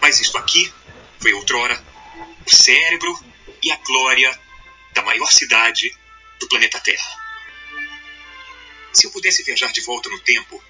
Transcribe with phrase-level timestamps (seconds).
[0.00, 0.72] Mas isto aqui
[1.20, 1.82] foi outrora
[2.46, 3.16] o cérebro
[3.62, 4.40] e a glória
[4.92, 5.96] da maior cidade
[6.40, 7.22] do planeta Terra.
[8.92, 10.62] Se eu pudesse viajar de volta no tempo,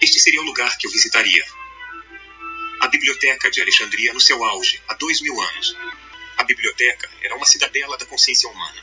[0.00, 1.44] este seria o lugar que eu visitaria.
[2.80, 5.76] A Biblioteca de Alexandria no seu auge, há dois mil anos.
[6.38, 8.82] A biblioteca era uma cidadela da consciência humana,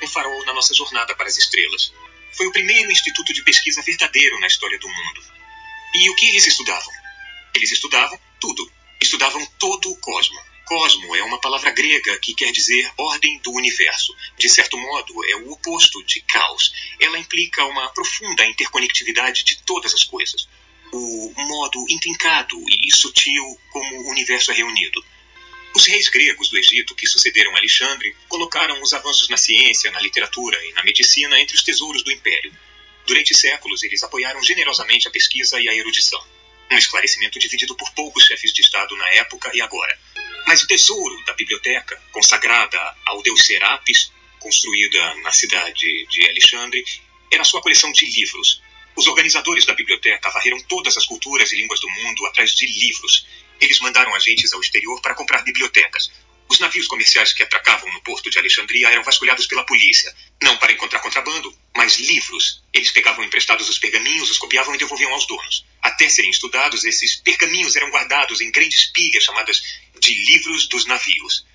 [0.00, 1.92] um farol na nossa jornada para as estrelas.
[2.32, 5.22] Foi o primeiro instituto de pesquisa verdadeiro na história do mundo.
[5.94, 6.92] E o que eles estudavam?
[7.54, 8.70] Eles estudavam tudo.
[9.00, 10.40] Estudavam todo o cosmo.
[10.64, 14.16] Cosmo é uma palavra grega que quer dizer ordem do universo.
[14.38, 16.72] De certo modo, é o oposto de caos.
[16.98, 20.48] Ela implica uma profunda interconectividade de todas as coisas.
[20.92, 25.04] O modo intrincado e sutil como o universo é reunido.
[25.74, 30.58] Os reis gregos do Egito que sucederam Alexandre colocaram os avanços na ciência, na literatura
[30.66, 32.52] e na medicina entre os tesouros do império.
[33.06, 36.22] Durante séculos, eles apoiaram generosamente a pesquisa e a erudição.
[36.70, 39.98] Um esclarecimento dividido por poucos chefes de Estado na época e agora.
[40.46, 46.84] Mas o tesouro da biblioteca, consagrada ao deus Serapis, construída na cidade de Alexandre,
[47.30, 48.62] era sua coleção de livros.
[48.94, 53.26] Os organizadores da biblioteca varreram todas as culturas e línguas do mundo atrás de livros.
[53.62, 56.10] Eles mandaram agentes ao exterior para comprar bibliotecas.
[56.48, 60.72] Os navios comerciais que atracavam no porto de Alexandria eram vasculhados pela polícia, não para
[60.72, 62.60] encontrar contrabando, mas livros.
[62.74, 65.64] Eles pegavam emprestados os pergaminhos, os copiavam e devolviam aos donos.
[65.80, 69.62] Até serem estudados, esses pergaminhos eram guardados em grandes pilhas chamadas
[70.00, 71.46] de livros dos navios.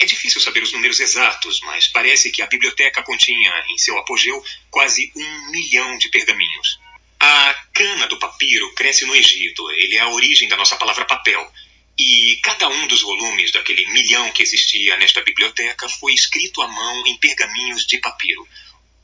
[0.00, 4.44] É difícil saber os números exatos, mas parece que a biblioteca continha, em seu apogeu,
[4.68, 6.80] quase um milhão de pergaminhos.
[7.24, 9.70] A cana do papiro cresce no Egito.
[9.70, 11.52] Ele é a origem da nossa palavra papel.
[11.96, 17.06] E cada um dos volumes daquele milhão que existia nesta biblioteca foi escrito à mão
[17.06, 18.44] em pergaminhos de papiro.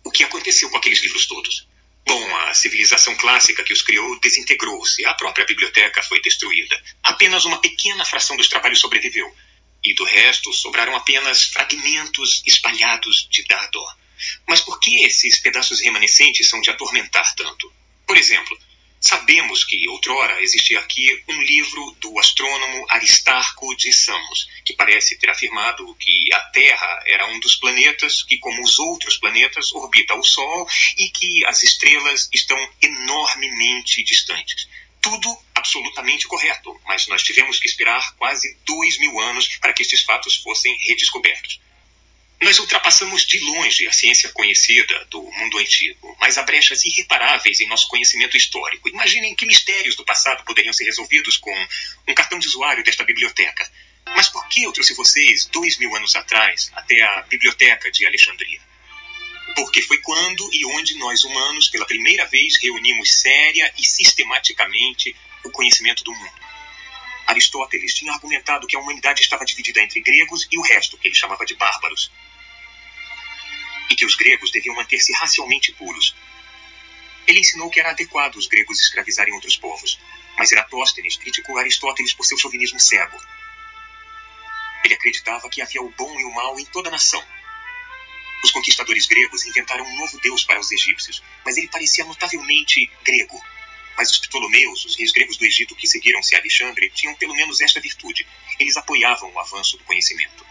[0.02, 1.68] O que aconteceu com aqueles livros todos?
[2.04, 5.06] Bom, a civilização clássica que os criou desintegrou-se.
[5.06, 6.76] A própria biblioteca foi destruída.
[7.04, 9.32] Apenas uma pequena fração dos trabalhos sobreviveu.
[9.84, 13.94] E do resto sobraram apenas fragmentos espalhados de dar dó.
[14.44, 17.72] Mas por que esses pedaços remanescentes são de atormentar tanto?
[18.08, 18.58] Por exemplo,
[19.00, 25.30] Sabemos que outrora existia aqui um livro do astrônomo Aristarco de Samos, que parece ter
[25.30, 30.24] afirmado que a Terra era um dos planetas que, como os outros planetas, orbita o
[30.24, 34.68] Sol e que as estrelas estão enormemente distantes.
[35.00, 40.02] Tudo absolutamente correto, mas nós tivemos que esperar quase dois mil anos para que estes
[40.02, 41.60] fatos fossem redescobertos.
[42.40, 47.66] Nós ultrapassamos de longe a ciência conhecida do mundo antigo, mas há brechas irreparáveis em
[47.66, 48.88] nosso conhecimento histórico.
[48.88, 51.52] Imaginem que mistérios do passado poderiam ser resolvidos com
[52.06, 53.68] um cartão de usuário desta biblioteca.
[54.14, 58.60] Mas por que eu trouxe vocês, dois mil anos atrás, até a biblioteca de Alexandria?
[59.56, 65.50] Porque foi quando e onde nós humanos, pela primeira vez, reunimos séria e sistematicamente o
[65.50, 66.48] conhecimento do mundo.
[67.26, 71.16] Aristóteles tinha argumentado que a humanidade estava dividida entre gregos e o resto, que ele
[71.16, 72.10] chamava de bárbaros
[73.90, 76.14] e que os gregos deviam manter-se racialmente puros.
[77.26, 79.98] Ele ensinou que era adequado os gregos escravizarem outros povos,
[80.38, 83.18] mas Eratóstenes criticou Aristóteles por seu chauvinismo cego.
[84.84, 87.22] Ele acreditava que havia o bom e o mal em toda a nação.
[88.42, 93.42] Os conquistadores gregos inventaram um novo deus para os egípcios, mas ele parecia notavelmente grego.
[93.96, 97.60] Mas os Ptolomeus, os reis gregos do Egito que seguiram-se a Alexandre, tinham pelo menos
[97.60, 98.26] esta virtude:
[98.58, 100.46] eles apoiavam o avanço do conhecimento.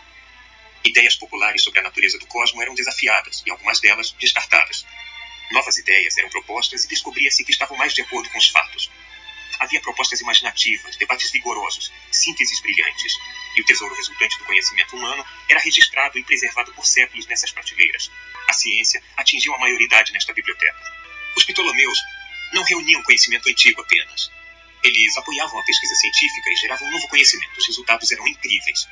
[0.87, 4.85] Ideias populares sobre a natureza do cosmos eram desafiadas e algumas delas descartadas.
[5.51, 8.89] Novas ideias eram propostas e descobria-se que estavam mais de acordo com os fatos.
[9.59, 13.13] Havia propostas imaginativas, debates vigorosos, sínteses brilhantes,
[13.57, 18.09] e o tesouro resultante do conhecimento humano era registrado e preservado por séculos nessas prateleiras.
[18.47, 20.79] A ciência atingiu a maioridade nesta biblioteca.
[21.35, 21.99] Os Ptolomeus
[22.53, 24.31] não reuniam conhecimento antigo apenas.
[24.83, 27.57] Eles apoiavam a pesquisa científica e geravam novo conhecimento.
[27.57, 28.87] Os resultados eram incríveis.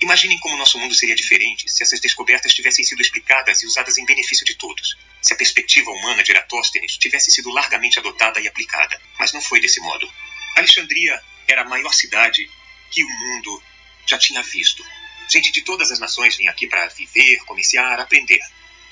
[0.00, 4.04] Imaginem como nosso mundo seria diferente se essas descobertas tivessem sido explicadas e usadas em
[4.04, 4.96] benefício de todos.
[5.20, 9.00] Se a perspectiva humana de Eratóstenes tivesse sido largamente adotada e aplicada.
[9.18, 10.08] Mas não foi desse modo.
[10.56, 12.48] Alexandria era a maior cidade
[12.90, 13.62] que o mundo
[14.06, 14.84] já tinha visto.
[15.28, 18.40] Gente de todas as nações vinha aqui para viver, comerciar, aprender.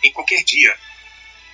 [0.02, 0.76] Em qualquer dia,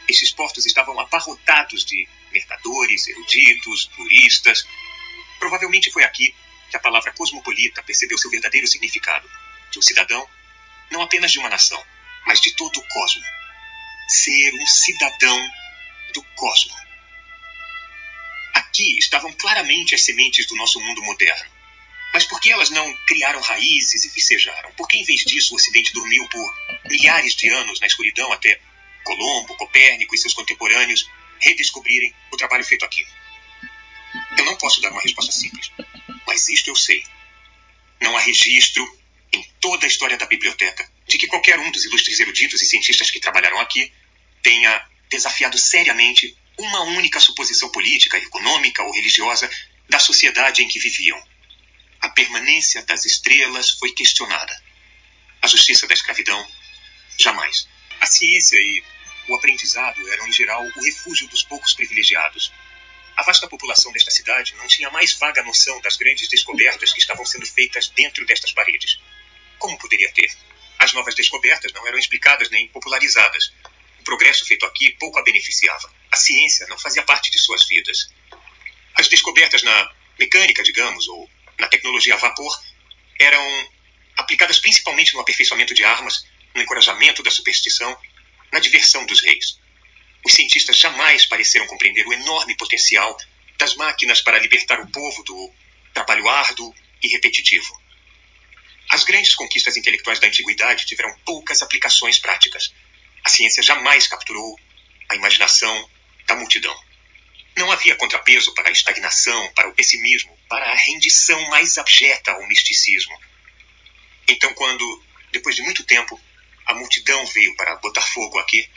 [0.08, 4.66] esses portos estavam abarrotados de mercadores, eruditos, turistas.
[5.38, 6.34] Provavelmente foi aqui
[6.72, 9.30] que a palavra cosmopolita percebeu seu verdadeiro significado
[9.70, 10.26] de um cidadão,
[10.90, 11.82] não apenas de uma nação,
[12.26, 13.22] mas de todo o cosmo.
[14.08, 15.50] Ser um cidadão
[16.14, 16.74] do cosmo.
[18.54, 21.52] Aqui estavam claramente as sementes do nosso mundo moderno.
[22.14, 24.72] Mas por que elas não criaram raízes e vicejaram?
[24.72, 26.54] Por que, em vez disso, o Ocidente dormiu por
[26.86, 28.60] milhares de anos na escuridão até
[29.04, 31.06] Colombo, Copérnico e seus contemporâneos
[31.38, 33.06] redescobrirem o trabalho feito aqui?
[38.22, 38.98] Registro
[39.32, 43.10] em toda a história da biblioteca de que qualquer um dos ilustres eruditos e cientistas
[43.10, 43.92] que trabalharam aqui
[44.42, 49.50] tenha desafiado seriamente uma única suposição política, econômica ou religiosa
[49.88, 51.22] da sociedade em que viviam.
[52.00, 54.62] A permanência das estrelas foi questionada.
[55.40, 56.46] A justiça da escravidão,
[57.18, 57.68] jamais.
[58.00, 58.82] A ciência e
[59.28, 62.52] o aprendizado eram, em geral, o refúgio dos poucos privilegiados.
[63.16, 67.24] A vasta população desta cidade não tinha mais vaga noção das grandes descobertas que estavam
[67.24, 68.98] sendo feitas dentro destas paredes.
[69.58, 70.30] Como poderia ter?
[70.78, 73.52] As novas descobertas não eram explicadas nem popularizadas.
[74.00, 75.92] O progresso feito aqui pouco a beneficiava.
[76.10, 78.08] A ciência não fazia parte de suas vidas.
[78.94, 82.60] As descobertas na mecânica, digamos, ou na tecnologia a vapor,
[83.20, 83.70] eram
[84.16, 87.96] aplicadas principalmente no aperfeiçoamento de armas, no encorajamento da superstição,
[88.52, 89.58] na diversão dos reis.
[90.24, 93.16] Os cientistas jamais pareceram compreender o enorme potencial
[93.58, 95.52] das máquinas para libertar o povo do
[95.92, 97.80] trabalho árduo e repetitivo.
[98.88, 102.72] As grandes conquistas intelectuais da antiguidade tiveram poucas aplicações práticas.
[103.24, 104.58] A ciência jamais capturou
[105.08, 105.90] a imaginação
[106.26, 106.76] da multidão.
[107.56, 112.46] Não havia contrapeso para a estagnação, para o pessimismo, para a rendição mais abjeta ao
[112.46, 113.18] misticismo.
[114.26, 116.20] Então, quando, depois de muito tempo,
[116.66, 118.68] a multidão veio para botar fogo aqui,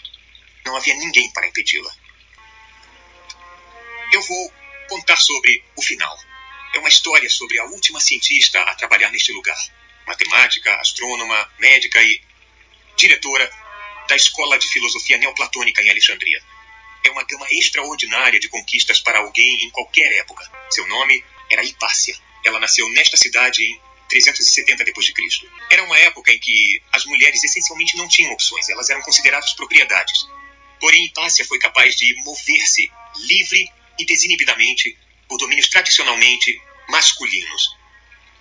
[0.65, 1.91] não havia ninguém para impedi-la.
[4.11, 4.53] Eu vou
[4.89, 6.17] contar sobre o final.
[6.73, 9.57] É uma história sobre a última cientista a trabalhar neste lugar.
[10.05, 12.21] Matemática, astrônoma, médica e
[12.97, 13.49] diretora
[14.07, 16.43] da Escola de Filosofia Neoplatônica em Alexandria.
[17.03, 20.49] É uma gama extraordinária de conquistas para alguém em qualquer época.
[20.69, 22.15] Seu nome era Hipácia.
[22.43, 25.13] Ela nasceu nesta cidade em 370 d.C.
[25.69, 30.27] Era uma época em que as mulheres essencialmente não tinham opções, elas eram consideradas propriedades.
[30.79, 32.91] Porém, Hipácia foi capaz de mover-se
[33.27, 37.75] livre e desinibidamente por domínios tradicionalmente masculinos.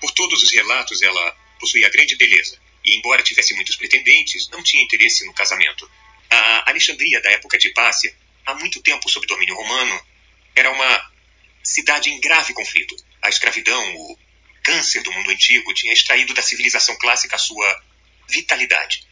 [0.00, 4.82] Por todos os relatos, ela possuía grande beleza e, embora tivesse muitos pretendentes, não tinha
[4.82, 5.90] interesse no casamento.
[6.30, 8.14] A Alexandria da época de Hipácia,
[8.44, 10.00] há muito tempo sob domínio romano,
[10.54, 11.12] era uma
[11.62, 12.94] cidade em grave conflito.
[13.22, 14.18] A escravidão, o
[14.62, 17.82] câncer do mundo antigo, tinha extraído da civilização clássica a sua
[18.28, 19.06] vitalidade.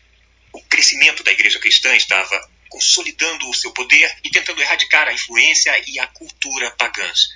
[0.52, 5.70] O crescimento da igreja cristã estava consolidando o seu poder e tentando erradicar a influência
[5.86, 7.28] e a cultura pagãs.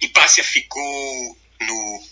[0.00, 2.08] Hipácia ficou no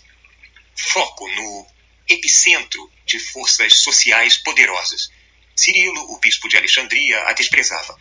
[0.75, 1.67] foco, no
[2.09, 5.09] epicentro de forças sociais poderosas.
[5.55, 7.97] Cirilo, o bispo de Alexandria, a desprezava.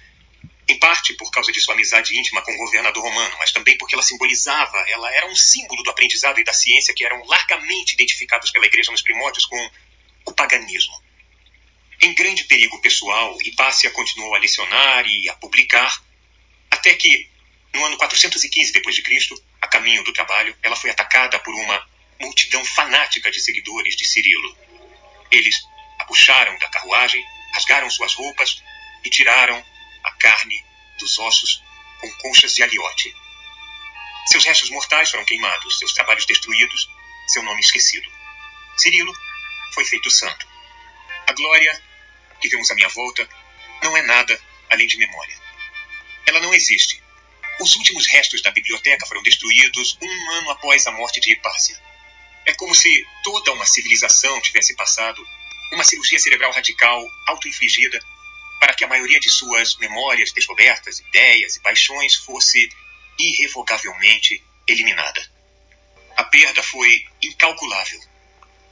[0.66, 3.94] Em parte por causa de sua amizade íntima com o governador romano, mas também porque
[3.94, 8.50] ela simbolizava, ela era um símbolo do aprendizado e da ciência que eram largamente identificados
[8.50, 9.70] pela igreja nos primórdios com
[10.26, 10.94] o paganismo.
[12.02, 16.02] Em grande perigo pessoal, Hipácia continuou a lecionar e a publicar,
[16.70, 17.28] até que,
[17.74, 21.86] no ano 415 d.C., a caminho do trabalho, ela foi atacada por uma
[22.18, 24.56] multidão fanática de seguidores de Cirilo.
[25.30, 25.56] Eles
[25.98, 28.62] a puxaram da carruagem, rasgaram suas roupas
[29.04, 29.62] e tiraram
[30.02, 30.64] a carne
[30.98, 31.62] dos ossos
[32.00, 33.14] com conchas de aliote.
[34.26, 36.88] Seus restos mortais foram queimados, seus trabalhos destruídos,
[37.26, 38.10] seu nome esquecido.
[38.78, 39.12] Cirilo
[39.74, 40.48] foi feito santo.
[41.26, 41.89] A glória
[42.40, 43.28] que vemos à minha volta
[43.82, 44.40] não é nada
[44.70, 45.36] além de memória.
[46.26, 47.02] Ela não existe.
[47.60, 51.80] Os últimos restos da biblioteca foram destruídos um ano após a morte de Hipácia.
[52.46, 55.24] É como se toda uma civilização tivesse passado
[55.72, 58.00] uma cirurgia cerebral radical auto-infligida
[58.58, 62.68] para que a maioria de suas memórias, descobertas, ideias e paixões fosse
[63.18, 65.30] irrevogavelmente eliminada.
[66.16, 68.00] A perda foi incalculável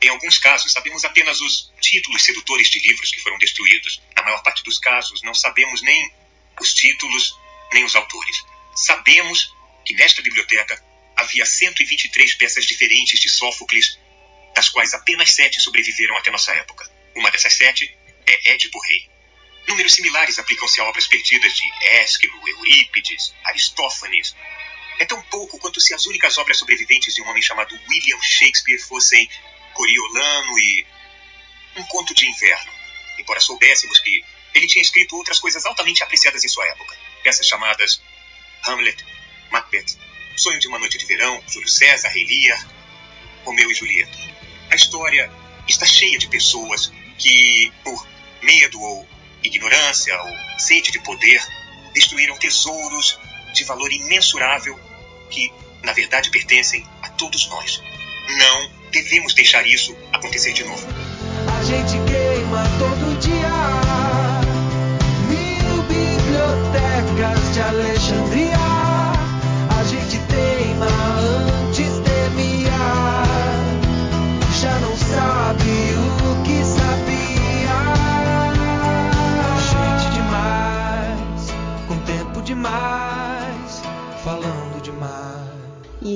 [0.00, 4.00] em alguns casos, sabemos apenas os títulos sedutores de livros que foram destruídos.
[4.16, 6.12] Na maior parte dos casos, não sabemos nem
[6.60, 7.36] os títulos,
[7.72, 8.44] nem os autores.
[8.76, 9.52] Sabemos
[9.84, 10.82] que nesta biblioteca
[11.16, 13.98] havia 123 peças diferentes de Sófocles,
[14.54, 16.88] das quais apenas sete sobreviveram até nossa época.
[17.16, 17.92] Uma dessas sete
[18.26, 19.10] é Édipo Rei.
[19.66, 21.64] Números similares aplicam-se a obras perdidas de
[21.96, 24.34] Ésquilo, Eurípides, Aristófanes.
[25.00, 28.80] É tão pouco quanto se as únicas obras sobreviventes de um homem chamado William Shakespeare
[28.80, 29.28] fossem
[29.78, 30.87] Coriolano e
[31.76, 32.73] Um Conto de Inverno,
[33.16, 38.02] embora soubéssemos que ele tinha escrito outras coisas altamente apreciadas em sua época, peças chamadas
[38.66, 39.04] Hamlet,
[39.52, 39.97] Macbeth,
[40.37, 42.68] Sonho de uma Noite de Verão, Júlio César, Lear,
[43.44, 44.18] Romeu e Julieta.
[44.68, 45.30] A história
[45.68, 48.04] está cheia de pessoas que, por
[48.42, 49.08] medo ou
[49.44, 51.40] ignorância ou sede de poder,
[51.94, 53.16] destruíram tesouros
[53.54, 54.76] de valor imensurável
[55.30, 55.52] que,
[55.85, 57.80] na verdade, pertencem a todos nós.
[58.28, 60.87] Não devemos deixar isso acontecer de novo.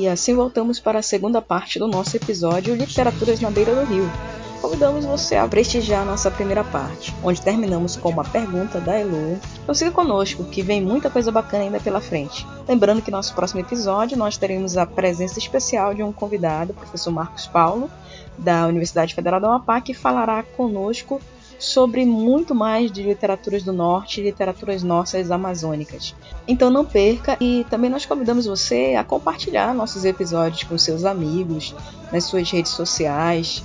[0.02, 4.10] E assim voltamos para a segunda parte do nosso episódio Literaturas na Beira do Rio.
[4.60, 9.38] Convidamos você a prestigiar nossa primeira parte, onde terminamos com uma pergunta da Elu.
[9.62, 12.44] Então siga conosco, que vem muita coisa bacana ainda pela frente.
[12.66, 16.74] Lembrando que no nosso próximo episódio nós teremos a presença especial de um convidado, o
[16.74, 17.88] professor Marcos Paulo,
[18.36, 21.20] da Universidade Federal do Amapá, que falará conosco
[21.58, 26.14] sobre muito mais de literaturas do norte e literaturas nossas amazônicas.
[26.46, 31.74] Então não perca e também nós convidamos você a compartilhar nossos episódios com seus amigos,
[32.12, 33.62] nas suas redes sociais,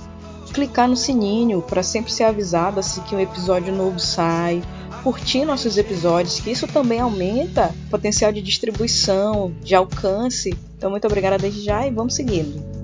[0.52, 4.62] clicar no sininho para sempre ser avisado assim que um episódio novo sai,
[5.02, 10.56] curtir nossos episódios, que isso também aumenta o potencial de distribuição, de alcance.
[10.76, 12.77] Então muito obrigada desde já e vamos seguindo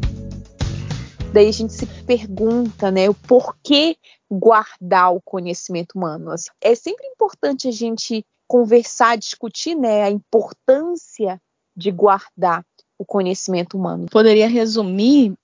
[1.35, 3.97] daí a gente se pergunta, né, o porquê
[4.31, 6.31] guardar o conhecimento humano.
[6.31, 11.41] Assim, é sempre importante a gente conversar, discutir, né, a importância
[11.77, 12.65] de guardar
[12.97, 14.07] o conhecimento humano.
[14.11, 15.35] Poderia resumir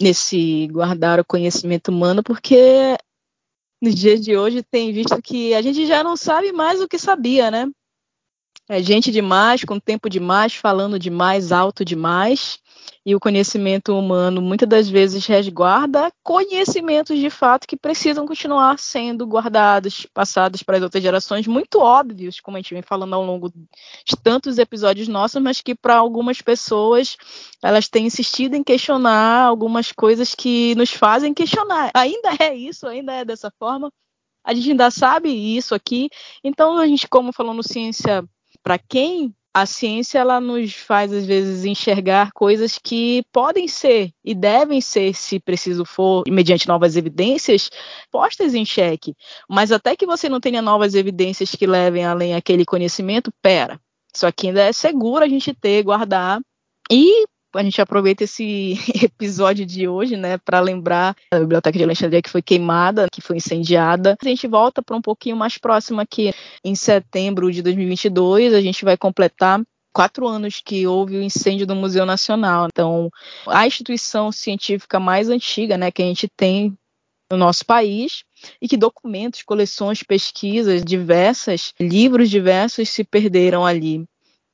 [0.00, 2.96] nesse guardar o conhecimento humano, porque
[3.82, 6.98] nos dias de hoje tem visto que a gente já não sabe mais o que
[6.98, 7.66] sabia, né?
[8.68, 12.60] É gente demais, com tempo demais, falando demais, alto demais
[13.08, 19.26] e o conhecimento humano muitas das vezes resguarda conhecimentos de fato que precisam continuar sendo
[19.26, 23.48] guardados, passados para as outras gerações, muito óbvios, como a gente vem falando ao longo
[23.48, 27.16] de tantos episódios nossos, mas que para algumas pessoas
[27.62, 31.90] elas têm insistido em questionar algumas coisas que nos fazem questionar.
[31.94, 33.90] Ainda é isso, ainda é dessa forma.
[34.44, 36.10] A gente ainda sabe isso aqui.
[36.44, 38.22] Então, a gente, como falando ciência
[38.62, 44.34] para quem a ciência ela nos faz às vezes enxergar coisas que podem ser e
[44.34, 47.70] devem ser, se preciso for, mediante novas evidências,
[48.10, 49.16] postas em xeque.
[49.48, 53.80] Mas até que você não tenha novas evidências que levem além aquele conhecimento, pera.
[54.14, 56.40] Isso aqui ainda é seguro a gente ter, guardar.
[56.90, 57.24] E
[57.58, 62.30] a gente aproveita esse episódio de hoje, né, para lembrar a Biblioteca de Alexandria que
[62.30, 64.16] foi queimada, que foi incendiada.
[64.20, 66.32] A gente volta para um pouquinho mais próximo aqui,
[66.64, 69.60] em setembro de 2022, a gente vai completar
[69.92, 72.68] quatro anos que houve o incêndio do Museu Nacional.
[72.72, 73.10] Então,
[73.48, 76.78] a instituição científica mais antiga, né, que a gente tem
[77.30, 78.24] no nosso país
[78.62, 84.06] e que documentos, coleções, pesquisas diversas, livros diversos se perderam ali.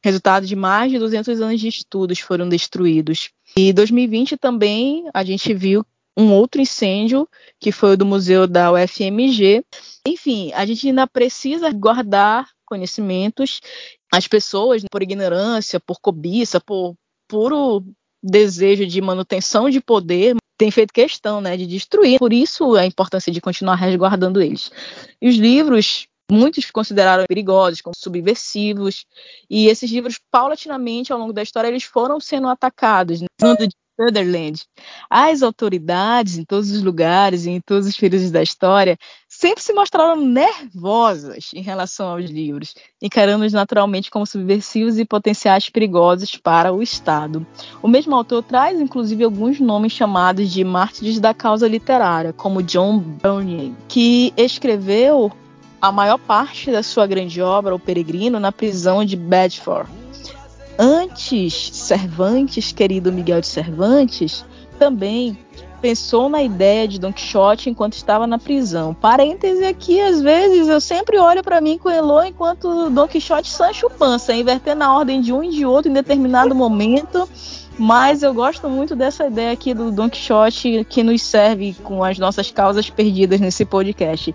[0.04, 3.30] Resultado de mais de 200 anos de estudos foram destruídos.
[3.56, 5.82] E 2020 também a gente viu
[6.14, 7.26] um outro incêndio,
[7.58, 9.64] que foi o do museu da UFMG.
[10.06, 13.62] Enfim, a gente ainda precisa guardar conhecimentos.
[14.12, 16.94] As pessoas, por ignorância, por cobiça, por
[17.26, 17.82] puro
[18.22, 22.18] desejo de manutenção de poder, têm feito questão né, de destruir.
[22.18, 24.70] Por isso a importância de continuar resguardando eles.
[25.18, 29.04] E os livros muitos consideraram perigosos, como subversivos,
[29.48, 33.20] e esses livros, paulatinamente, ao longo da história, eles foram sendo atacados.
[33.20, 33.26] Né?
[33.96, 34.64] Sutherland,
[35.08, 39.72] as autoridades em todos os lugares e em todos os períodos da história sempre se
[39.72, 46.82] mostraram nervosas em relação aos livros, encarando-os naturalmente como subversivos e potenciais perigosos para o
[46.82, 47.46] Estado.
[47.82, 52.98] O mesmo autor traz, inclusive, alguns nomes chamados de mártires da causa literária, como John
[52.98, 55.30] Bunyan, que escreveu
[55.84, 59.90] a maior parte da sua grande obra, O Peregrino, na prisão de Bedford.
[60.78, 64.46] Antes, Cervantes, querido Miguel de Cervantes,
[64.78, 65.38] também
[65.82, 68.94] pensou na ideia de Don Quixote enquanto estava na prisão.
[68.94, 73.90] Parêntese aqui, às vezes eu sempre olho para mim com Elo enquanto Don Quixote Sancho
[73.90, 77.28] Pança, invertendo a ordem de um e de outro em determinado momento.
[77.78, 82.18] Mas eu gosto muito dessa ideia aqui do Don Quixote que nos serve com as
[82.18, 84.34] nossas causas perdidas nesse podcast.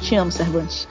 [0.00, 0.88] Te amo, Cervantes.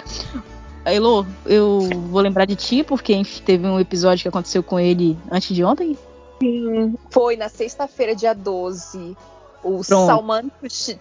[0.86, 5.56] Elo, eu vou lembrar de ti porque teve um episódio que aconteceu com ele antes
[5.56, 5.98] de ontem.
[6.40, 9.18] Sim, foi na sexta-feira, dia 12.
[9.64, 9.86] O Pronto.
[9.86, 11.00] Salman Khurshid.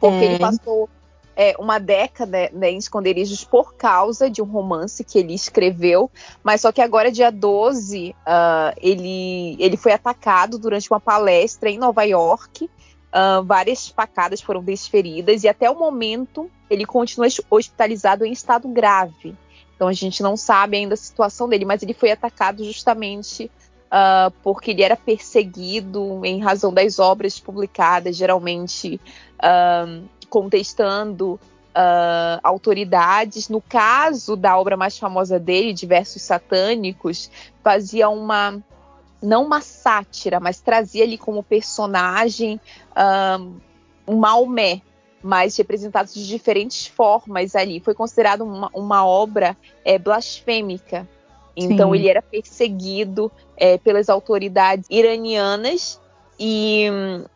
[0.00, 0.24] Porque é...
[0.24, 0.88] ele passou
[1.36, 6.10] é, uma década né, em esconderijos por causa de um romance que ele escreveu,
[6.42, 11.68] mas só que agora, dia 12, uh, ah, ele, ele foi atacado durante uma palestra
[11.68, 12.70] em Nova York
[13.16, 19.34] Uh, várias facadas foram desferidas e até o momento ele continua hospitalizado em estado grave.
[19.74, 23.50] Então a gente não sabe ainda a situação dele, mas ele foi atacado justamente
[23.86, 29.00] uh, porque ele era perseguido em razão das obras publicadas, geralmente
[29.36, 31.38] uh, contestando
[31.76, 33.48] uh, autoridades.
[33.48, 37.30] No caso da obra mais famosa dele, Diversos Satânicos,
[37.62, 38.62] fazia uma
[39.22, 42.60] não uma sátira, mas trazia ali como personagem
[42.96, 44.82] um, um Maomé,
[45.22, 47.80] mas representados de diferentes formas ali.
[47.80, 51.08] Foi considerado uma, uma obra é, blasfêmica.
[51.56, 51.96] Então Sim.
[51.96, 55.98] ele era perseguido é, pelas autoridades iranianas
[56.38, 56.86] e,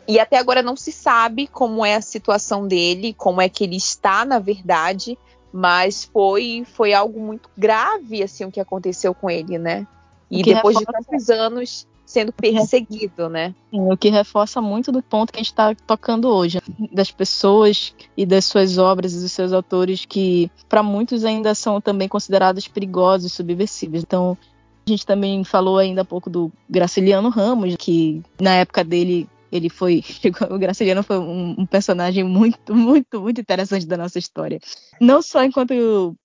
[0.07, 3.76] e até agora não se sabe como é a situação dele, como é que ele
[3.76, 5.19] está na verdade,
[5.52, 9.87] mas foi foi algo muito grave assim o que aconteceu com ele, né?
[10.30, 13.54] E depois de tantos anos sendo perseguido, né?
[13.71, 16.61] o que reforça muito do ponto que a gente está tocando hoje,
[16.92, 21.80] das pessoas e das suas obras e dos seus autores que, para muitos, ainda são
[21.80, 24.02] também considerados perigosos, subversivos.
[24.02, 24.37] Então,
[24.87, 29.69] a gente também falou ainda há pouco do Graciliano Ramos, que na época dele ele
[29.69, 30.03] foi.
[30.51, 34.59] O Graciliano foi um, um, personagem muito, muito, muito interessante da nossa história.
[35.01, 35.73] Não só enquanto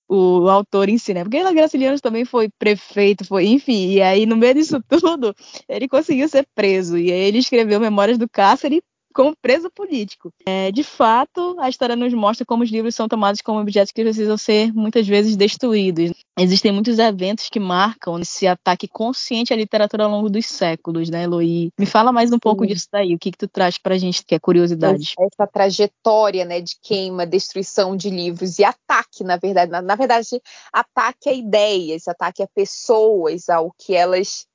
[0.08, 1.24] o, o autor em si, né?
[1.24, 5.36] Porque o Graciliano também foi prefeito, foi, enfim, e aí no meio disso tudo,
[5.68, 6.98] ele conseguiu ser preso.
[6.98, 8.84] E aí ele escreveu Memórias do Cárcere
[9.16, 10.30] como preso político.
[10.46, 14.04] É, de fato, a história nos mostra como os livros são tomados como objetos que
[14.04, 16.12] precisam ser muitas vezes destruídos.
[16.38, 21.24] Existem muitos eventos que marcam esse ataque consciente à literatura ao longo dos séculos, né,
[21.24, 21.72] Eloy?
[21.80, 22.74] Me fala mais um pouco Sim.
[22.74, 23.16] disso daí.
[23.16, 25.14] O que, que tu traz pra gente que é curiosidade?
[25.18, 29.72] Essa trajetória, né, de queima, destruição de livros e ataque, na verdade.
[29.72, 30.28] Na, na verdade,
[30.74, 34.46] ataque a ideias, ataque a pessoas, ao que elas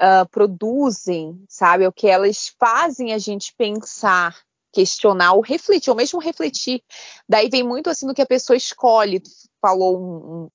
[0.00, 1.86] uh, produzem, sabe?
[1.86, 4.36] O que elas fazem a gente pensar,
[4.72, 6.82] questionar ou refletir, ou mesmo refletir.
[7.28, 9.20] Daí vem muito assim do que a pessoa escolhe.
[9.20, 10.48] Tu falou, um,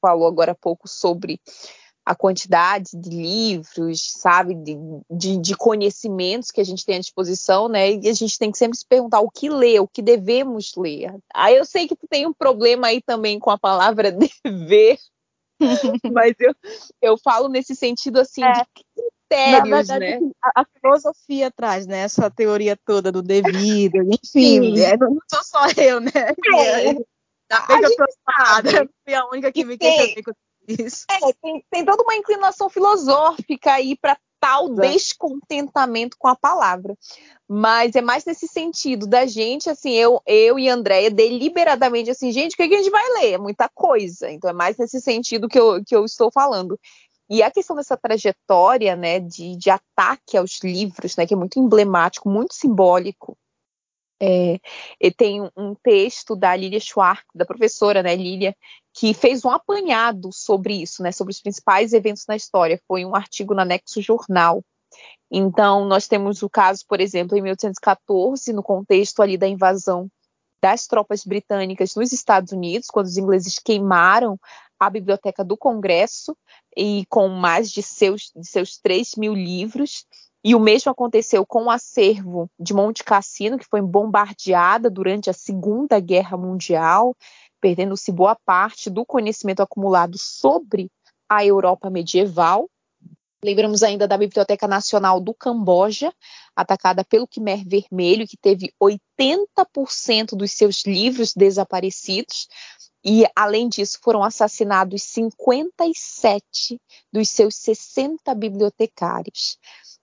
[0.00, 1.40] falou agora há pouco sobre
[2.08, 4.78] a quantidade de livros, sabe, de,
[5.10, 7.92] de, de, conhecimentos que a gente tem à disposição, né?
[7.92, 11.14] E a gente tem que sempre se perguntar o que ler, o que devemos ler.
[11.34, 14.10] Aí eu sei que tu tem um problema aí também com a palavra
[14.42, 14.98] dever,
[16.12, 16.54] Mas eu,
[17.00, 18.52] eu falo nesse sentido assim é.
[18.52, 20.14] de critérios, verdade, né?
[20.16, 21.98] Assim, a, a, filosofia traz, né?
[21.98, 26.10] Essa teoria toda do devido, enfim, é, não sou só eu, né?
[26.56, 26.94] É.
[26.94, 28.04] Bem que eu tô
[28.36, 28.90] sabe.
[29.04, 30.32] fui a única que me questionei com
[30.68, 31.06] isso.
[31.10, 36.96] É, tem, tem toda uma inclinação filosófica aí para tal descontentamento com a palavra.
[37.48, 42.52] Mas é mais nesse sentido da gente, assim, eu, eu e Andréia, deliberadamente, assim, gente,
[42.52, 43.32] o que, a gente vai ler?
[43.32, 44.30] É muita coisa.
[44.30, 46.78] Então é mais nesse sentido que eu, que eu estou falando.
[47.30, 51.58] E a questão dessa trajetória, né, de, de ataque aos livros, né, que é muito
[51.58, 53.36] emblemático, muito simbólico.
[54.20, 54.58] É,
[55.16, 58.54] tem um texto da Lilia Schwartz, da professora, né, Lilia,
[58.92, 62.80] que fez um apanhado sobre isso, né, sobre os principais eventos na história.
[62.88, 64.62] Foi um artigo na Nexo Jornal.
[65.30, 70.10] Então, nós temos o caso, por exemplo, em 1814, no contexto ali da invasão
[70.62, 74.38] das tropas britânicas nos Estados Unidos, quando os ingleses queimaram
[74.78, 76.36] a biblioteca do Congresso
[76.76, 80.04] e com mais de seus, de seus 3 mil livros.
[80.44, 85.32] E o mesmo aconteceu com o acervo de Monte Cassino, que foi bombardeada durante a
[85.32, 87.14] Segunda Guerra Mundial
[87.60, 90.90] perdendo-se boa parte do conhecimento acumulado sobre
[91.28, 92.68] a Europa medieval.
[93.44, 96.12] Lembramos ainda da Biblioteca Nacional do Camboja,
[96.56, 102.48] atacada pelo Khmer Vermelho, que teve 80% dos seus livros desaparecidos.
[103.04, 106.80] E, além disso, foram assassinados 57
[107.12, 109.56] dos seus 60 bibliotecários.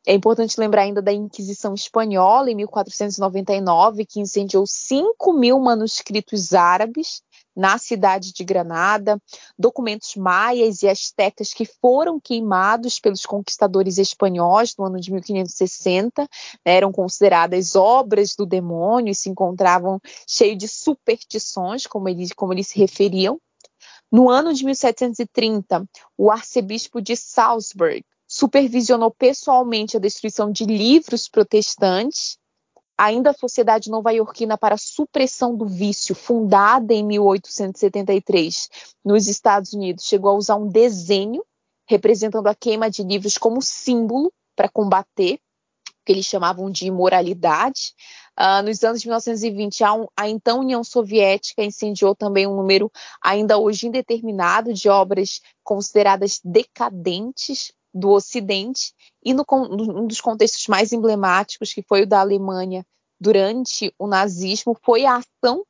[0.08, 7.22] É importante lembrar ainda da Inquisição Espanhola, em 1499, que incendiou 5 mil manuscritos árabes
[7.56, 9.22] na cidade de Granada,
[9.58, 16.28] documentos maias e astecas que foram queimados pelos conquistadores espanhóis no ano de 1560, né,
[16.66, 22.68] eram consideradas obras do demônio e se encontravam cheios de superstições, como eles, como eles
[22.68, 23.40] se referiam.
[24.12, 25.86] No ano de 1730,
[26.18, 32.38] o arcebispo de Salzburg supervisionou pessoalmente a destruição de livros protestantes
[32.98, 38.70] ainda a Sociedade Nova-Iorquina para a Supressão do Vício, fundada em 1873
[39.04, 41.44] nos Estados Unidos, chegou a usar um desenho
[41.88, 47.94] representando a queima de livros como símbolo para combater o que eles chamavam de imoralidade.
[48.40, 52.92] Uh, nos anos de 1920, a, um, a, então União Soviética incendiou também um número
[53.22, 60.92] ainda hoje indeterminado de obras consideradas decadentes do Ocidente e no, um dos contextos mais
[60.92, 62.86] emblemáticos, que foi o da Alemanha
[63.18, 65.64] durante o nazismo, foi a ação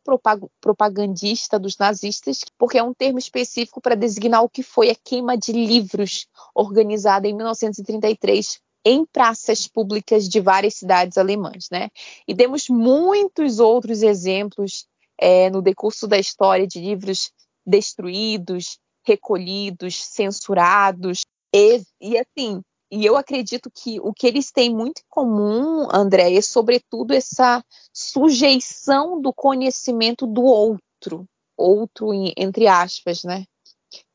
[0.59, 5.37] propagandista dos nazistas, porque é um termo específico para designar o que foi a queima
[5.37, 11.89] de livros organizada em 1933 em praças públicas de várias cidades alemãs, né?
[12.27, 14.87] E temos muitos outros exemplos
[15.19, 17.31] é, no decurso da história de livros
[17.65, 21.21] destruídos, recolhidos, censurados.
[21.55, 26.35] E, e assim, e eu acredito que o que eles têm muito em comum, André,
[26.35, 27.63] é sobretudo essa
[27.93, 33.45] sujeição do conhecimento do outro, outro entre aspas, né?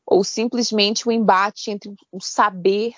[0.05, 2.93] Ou simplesmente o embate entre o saber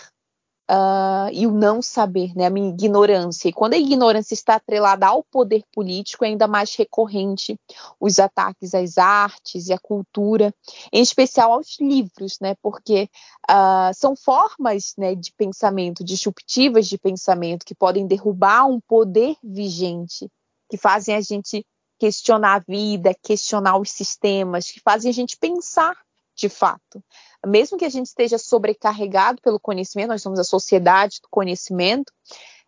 [0.70, 3.48] uh, e o não saber, né, a minha ignorância.
[3.48, 7.58] E quando a ignorância está atrelada ao poder político, é ainda mais recorrente
[8.00, 10.54] os ataques às artes e à cultura,
[10.92, 13.10] em especial aos livros, né, porque
[13.50, 20.30] uh, são formas né, de pensamento, disruptivas de pensamento, que podem derrubar um poder vigente,
[20.70, 21.66] que fazem a gente
[22.00, 25.96] questionar a vida, questionar os sistemas, que fazem a gente pensar
[26.36, 27.04] de fato.
[27.46, 32.12] Mesmo que a gente esteja sobrecarregado pelo conhecimento, nós somos a sociedade do conhecimento,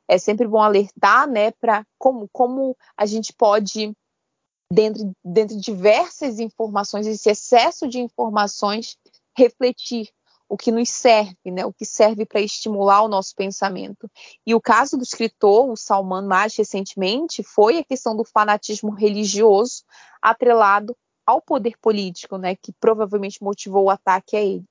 [0.07, 3.95] é sempre bom alertar, né, para como, como a gente pode,
[4.71, 8.97] dentro, dentro de diversas informações, esse excesso de informações,
[9.35, 10.09] refletir
[10.47, 14.09] o que nos serve, né, o que serve para estimular o nosso pensamento.
[14.45, 19.83] E o caso do escritor, o Salman, mais recentemente, foi a questão do fanatismo religioso
[20.21, 24.63] atrelado ao poder político, né, que provavelmente motivou o ataque a ele.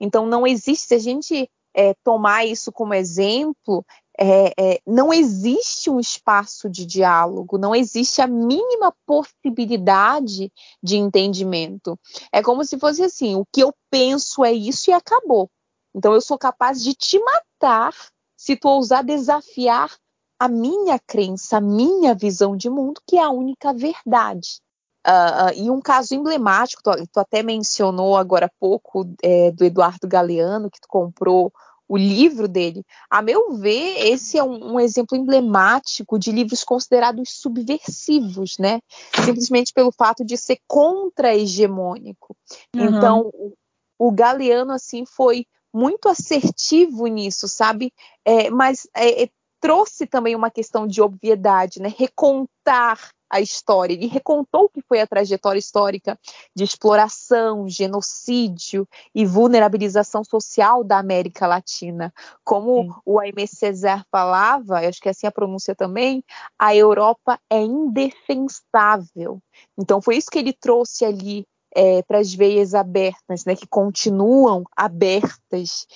[0.00, 3.84] Então, não existe, se a gente é, tomar isso como exemplo,
[4.18, 10.50] é, é, não existe um espaço de diálogo, não existe a mínima possibilidade
[10.82, 11.98] de entendimento.
[12.32, 15.50] É como se fosse assim: o que eu penso é isso e acabou.
[15.94, 17.94] Então, eu sou capaz de te matar
[18.36, 19.90] se tu ousar desafiar
[20.38, 24.60] a minha crença, a minha visão de mundo, que é a única verdade.
[25.06, 29.64] Uh, uh, e um caso emblemático, tu, tu até mencionou agora há pouco, é, do
[29.64, 31.52] Eduardo Galeano, que tu comprou
[31.88, 32.84] o livro dele.
[33.08, 38.80] A meu ver, esse é um, um, exemplo emblemático de livros considerados subversivos, né?
[39.24, 42.36] Simplesmente pelo fato de ser contra-hegemônico.
[42.74, 42.84] Uhum.
[42.84, 43.54] Então, o,
[43.98, 47.92] o Galeano, assim, foi muito assertivo nisso, sabe?
[48.24, 49.28] É, mas é, é
[49.60, 51.92] trouxe também uma questão de obviedade, né?
[51.96, 56.18] Recontar a história, ele recontou o que foi a trajetória histórica
[56.54, 62.12] de exploração, genocídio e vulnerabilização social da América Latina.
[62.44, 62.90] Como Sim.
[63.04, 66.22] o Aimé Césaire falava, acho que é assim a pronúncia também,
[66.58, 69.40] a Europa é indefensável.
[69.76, 74.64] Então foi isso que ele trouxe ali é, para as veias abertas, né, que continuam
[74.74, 75.86] abertas.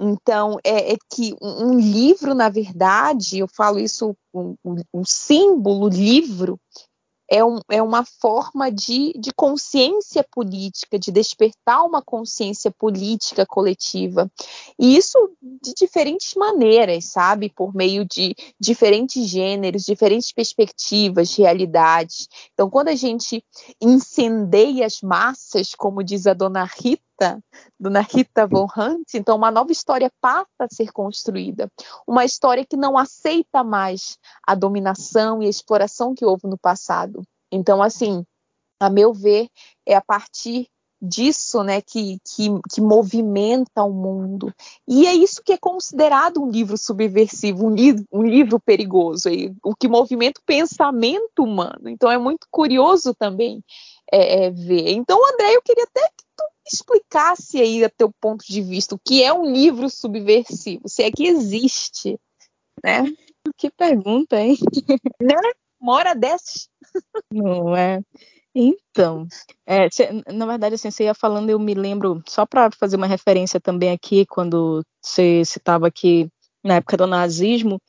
[0.00, 6.58] Então, é, é que um, livro, na verdade, eu falo isso, um, um símbolo, livro,
[7.30, 14.28] é, um, é uma forma de, de consciência política, de despertar uma consciência política coletiva.
[14.76, 15.16] E isso
[15.62, 17.48] de diferentes maneiras, sabe?
[17.48, 22.28] Por meio de diferentes gêneros, diferentes perspectivas, realidades.
[22.52, 23.44] Então, quando a gente
[23.80, 27.09] incendeia as massas, como diz a dona Rita,
[27.78, 31.70] dona Rita Von Hunt, então uma nova história passa a ser construída.
[32.06, 37.22] Uma história que não aceita mais a dominação e a exploração que houve no passado.
[37.52, 38.24] Então, assim,
[38.78, 39.48] a meu ver,
[39.86, 40.68] é a partir
[41.00, 44.52] disso né, que, que, que, movimenta o mundo.
[44.86, 49.30] E é isso que é considerado um livro subversivo, um, li um livro perigoso,
[49.64, 51.88] o que movimenta o pensamento humano.
[51.88, 53.64] Então é muito curioso também
[54.12, 54.90] é, é, ver.
[54.90, 56.24] Então, André, eu queria até que
[56.66, 61.10] explicasse aí a teu ponto de vista o que é um livro subversivo, se é
[61.10, 62.18] que existe,
[62.84, 63.04] né?
[63.56, 64.56] Que pergunta, hein?
[65.20, 65.34] Né?
[65.80, 66.68] Uma hora dessas.
[67.32, 68.00] Não é?
[68.54, 69.26] Então,
[69.66, 69.88] é,
[70.32, 73.92] na verdade, assim, você ia falando, eu me lembro, só para fazer uma referência também
[73.92, 76.28] aqui, quando você estava aqui
[76.64, 77.80] na época do nazismo,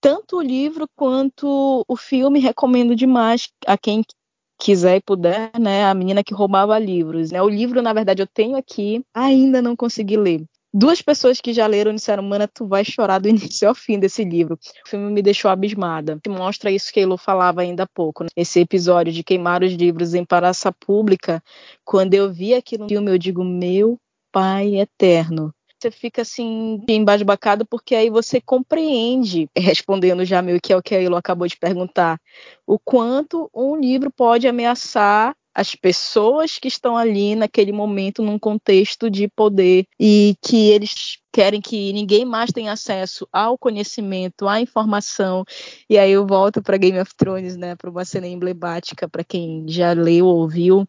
[0.00, 4.02] tanto o livro quanto o filme recomendo demais a quem
[4.58, 5.84] quiser e puder, né?
[5.84, 7.40] A menina que roubava livros, né?
[7.40, 10.44] O livro, na verdade, eu tenho aqui, ainda não consegui ler.
[10.72, 14.22] Duas pessoas que já leram disseram, mana, tu vai chorar do início ao fim desse
[14.22, 14.58] livro.
[14.86, 16.18] O filme me deixou abismada.
[16.28, 18.24] Mostra isso que Elo falava ainda há pouco.
[18.24, 18.28] Né?
[18.36, 21.42] Esse episódio de queimar os livros em praça pública.
[21.84, 23.98] Quando eu vi aquilo no filme, eu digo, meu
[24.30, 25.52] pai eterno.
[25.80, 30.94] Você fica assim, embasbacado, porque aí você compreende, respondendo já meio que é o que
[30.94, 32.20] a Elo acabou de perguntar,
[32.66, 39.10] o quanto um livro pode ameaçar as pessoas que estão ali naquele momento num contexto
[39.10, 45.44] de poder e que eles querem que ninguém mais tenha acesso ao conhecimento, à informação.
[45.90, 49.64] E aí eu volto para Game of Thrones, né, para uma cena emblemática para quem
[49.68, 50.86] já leu ou ouviu,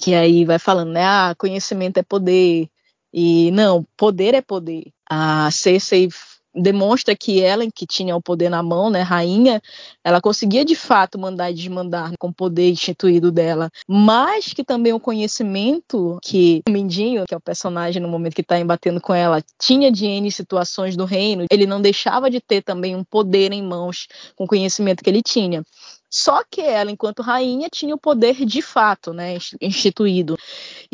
[0.00, 2.68] que aí vai falando, né, ah, conhecimento é poder.
[3.12, 4.92] E não, poder é poder.
[5.08, 6.08] A Cersei
[6.54, 9.60] demonstra que ela, que tinha o poder na mão, né, rainha,
[10.04, 14.92] ela conseguia de fato mandar e desmandar com o poder instituído dela, mas que também
[14.92, 19.14] o conhecimento que o Mindinho, que é o personagem no momento que está embatendo com
[19.14, 23.52] ela, tinha de N situações do reino, ele não deixava de ter também um poder
[23.52, 25.64] em mãos com o conhecimento que ele tinha.
[26.10, 30.36] Só que ela, enquanto rainha, tinha o poder de fato, né, instituído.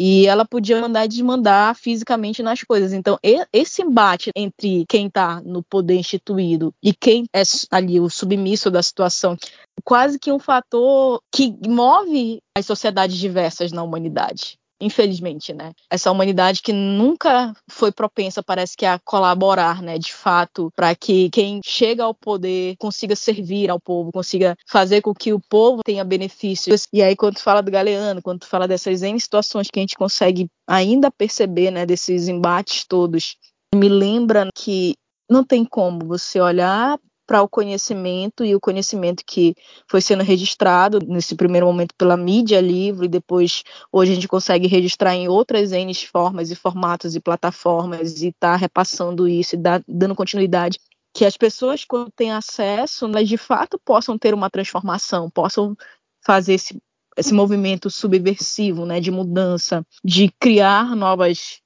[0.00, 2.92] E ela podia mandar e desmandar fisicamente nas coisas.
[2.92, 3.18] Então,
[3.52, 8.80] esse embate entre quem está no poder instituído e quem é ali o submisso da
[8.80, 9.36] situação,
[9.84, 15.72] quase que um fator que move as sociedades diversas na humanidade infelizmente, né?
[15.90, 21.30] Essa humanidade que nunca foi propensa, parece que a colaborar, né, de fato, para que
[21.30, 26.04] quem chega ao poder consiga servir ao povo, consiga fazer com que o povo tenha
[26.04, 26.86] benefícios.
[26.92, 29.82] E aí quando tu fala do Galeano, quando tu fala dessas N situações que a
[29.82, 33.36] gente consegue ainda perceber, né, desses embates todos,
[33.74, 34.94] me lembra que
[35.30, 39.54] não tem como você olhar para o conhecimento e o conhecimento que
[39.86, 43.62] foi sendo registrado nesse primeiro momento pela mídia livre e depois
[43.92, 48.56] hoje a gente consegue registrar em outras N formas e formatos e plataformas e tá
[48.56, 50.80] repassando isso e dá, dando continuidade.
[51.14, 55.76] Que as pessoas quando têm acesso, elas de fato possam ter uma transformação, possam
[56.24, 56.80] fazer esse
[57.16, 61.60] esse movimento subversivo, né, de mudança, de criar novas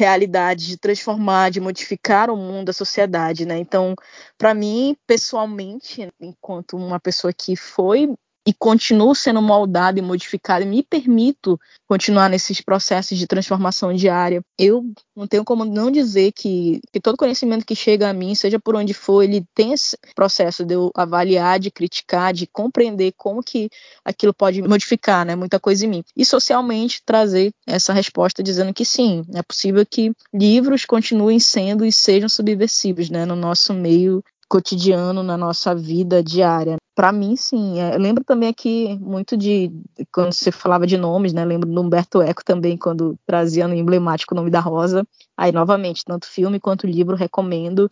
[0.00, 3.58] realidade, de transformar, de modificar o mundo, a sociedade, né?
[3.58, 3.94] Então,
[4.38, 8.08] para mim, pessoalmente, enquanto uma pessoa que foi
[8.46, 14.42] e continuo sendo moldado e modificado e me permito continuar nesses processos de transformação diária.
[14.58, 18.58] Eu não tenho como não dizer que, que todo conhecimento que chega a mim, seja
[18.58, 23.42] por onde for, ele tem esse processo de eu avaliar, de criticar, de compreender como
[23.42, 23.68] que
[24.04, 26.04] aquilo pode modificar, né, muita coisa em mim.
[26.16, 31.92] E socialmente trazer essa resposta dizendo que sim, é possível que livros continuem sendo e
[31.92, 36.76] sejam subversivos, né, no nosso meio cotidiano, na nossa vida diária.
[36.94, 37.80] Para mim, sim.
[37.80, 39.70] É, eu lembro também aqui muito de
[40.12, 41.44] quando você falava de nomes, né?
[41.44, 45.06] Lembro do Humberto Eco também, quando trazia no emblemático o nome da Rosa.
[45.36, 47.88] Aí, novamente, tanto filme quanto livro, recomendo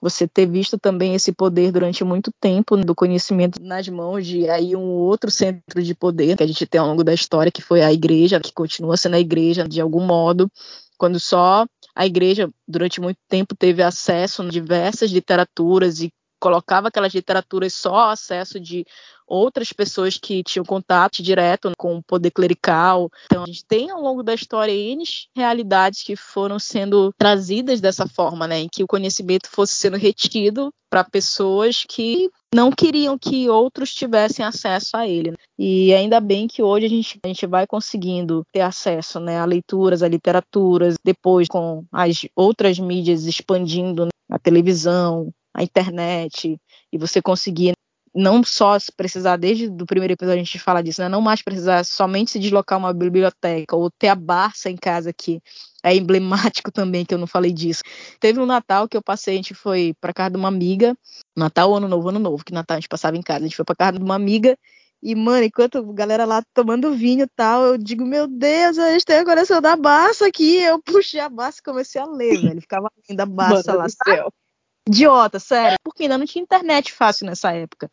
[0.00, 4.76] você ter visto também esse poder durante muito tempo do conhecimento nas mãos de aí
[4.76, 7.82] um outro centro de poder que a gente tem ao longo da história, que foi
[7.82, 10.48] a igreja, que continua sendo a igreja de algum modo,
[10.96, 11.66] quando só
[11.98, 18.10] a igreja, durante muito tempo, teve acesso a diversas literaturas e colocava aquelas literaturas só
[18.10, 18.86] acesso de
[19.26, 23.10] outras pessoas que tinham contato direto com o poder clerical.
[23.26, 25.02] Então, a gente tem ao longo da história N
[25.36, 30.72] realidades que foram sendo trazidas dessa forma, né, em que o conhecimento fosse sendo retido
[30.88, 35.34] para pessoas que não queriam que outros tivessem acesso a ele.
[35.58, 39.44] E ainda bem que hoje a gente, a gente vai conseguindo ter acesso né, a
[39.44, 46.58] leituras, a literaturas, depois com as outras mídias expandindo né, a televisão, a internet,
[46.92, 47.72] e você conseguir
[48.18, 51.08] não só precisar, desde o primeiro episódio a gente fala disso, né?
[51.08, 55.40] Não mais precisar somente se deslocar uma biblioteca ou ter a Barça em casa que
[55.84, 57.82] é emblemático também que eu não falei disso.
[58.18, 60.96] Teve um Natal que eu passei, a gente foi para casa de uma amiga,
[61.36, 63.64] Natal, Ano Novo, Ano Novo, que Natal a gente passava em casa, a gente foi
[63.64, 64.58] para casa de uma amiga
[65.00, 68.90] e, mano, enquanto a galera lá tomando vinho e tal, eu digo, meu Deus, a
[68.90, 70.56] gente tem a coleção da Barça aqui.
[70.56, 72.60] Eu puxei a Barça e comecei a ler, velho.
[72.60, 74.28] Ficava linda a Barça lá, sabe?
[74.88, 77.90] Idiota, sério, porque ainda não tinha internet fácil nessa época.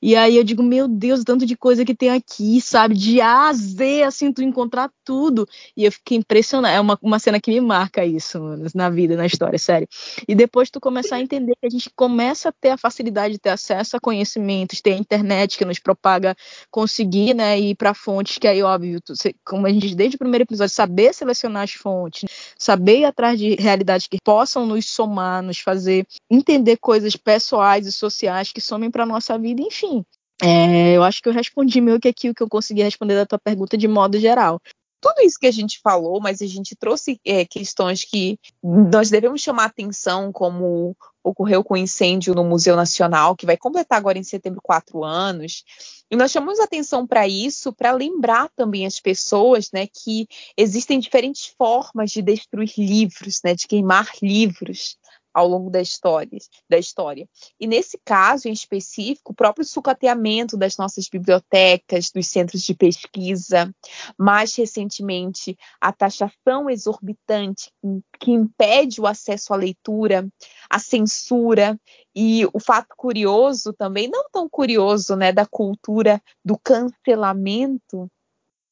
[0.00, 2.94] E aí eu digo, meu Deus, tanto de coisa que tem aqui, sabe?
[2.94, 5.48] De A a Z, assim, tu encontrar tudo.
[5.76, 6.74] E eu fiquei impressionada.
[6.74, 8.38] É uma, uma cena que me marca isso
[8.74, 9.88] na vida, na história, sério.
[10.28, 13.40] E depois tu começar a entender que a gente começa a ter a facilidade de
[13.40, 16.36] ter acesso a conhecimentos, ter a internet que nos propaga
[16.70, 20.42] conseguir, né, ir para fontes que aí, óbvio, tu, como a gente desde o primeiro
[20.42, 22.28] episódio, saber selecionar as fontes,
[22.58, 27.92] saber ir atrás de realidades que possam nos somar, nos fazer entender coisas pessoais e
[27.92, 30.04] sociais que somem para nossa vida, enfim.
[30.42, 33.26] É, eu acho que eu respondi meio que aqui o que eu consegui responder da
[33.26, 34.58] tua pergunta de modo geral.
[35.00, 39.42] Tudo isso que a gente falou, mas a gente trouxe é, questões que nós devemos
[39.42, 44.22] chamar atenção, como ocorreu com o incêndio no Museu Nacional, que vai completar agora em
[44.22, 45.64] setembro quatro anos.
[46.10, 51.52] E nós chamamos atenção para isso, para lembrar também as pessoas né, que existem diferentes
[51.58, 54.96] formas de destruir livros, né, de queimar livros
[55.32, 57.28] ao longo da história, da história.
[57.58, 63.74] E nesse caso em específico, o próprio sucateamento das nossas bibliotecas, dos centros de pesquisa,
[64.18, 67.70] mais recentemente a taxação exorbitante
[68.18, 70.28] que impede o acesso à leitura,
[70.68, 71.78] a censura
[72.14, 78.10] e o fato curioso também, não tão curioso, né, da cultura do cancelamento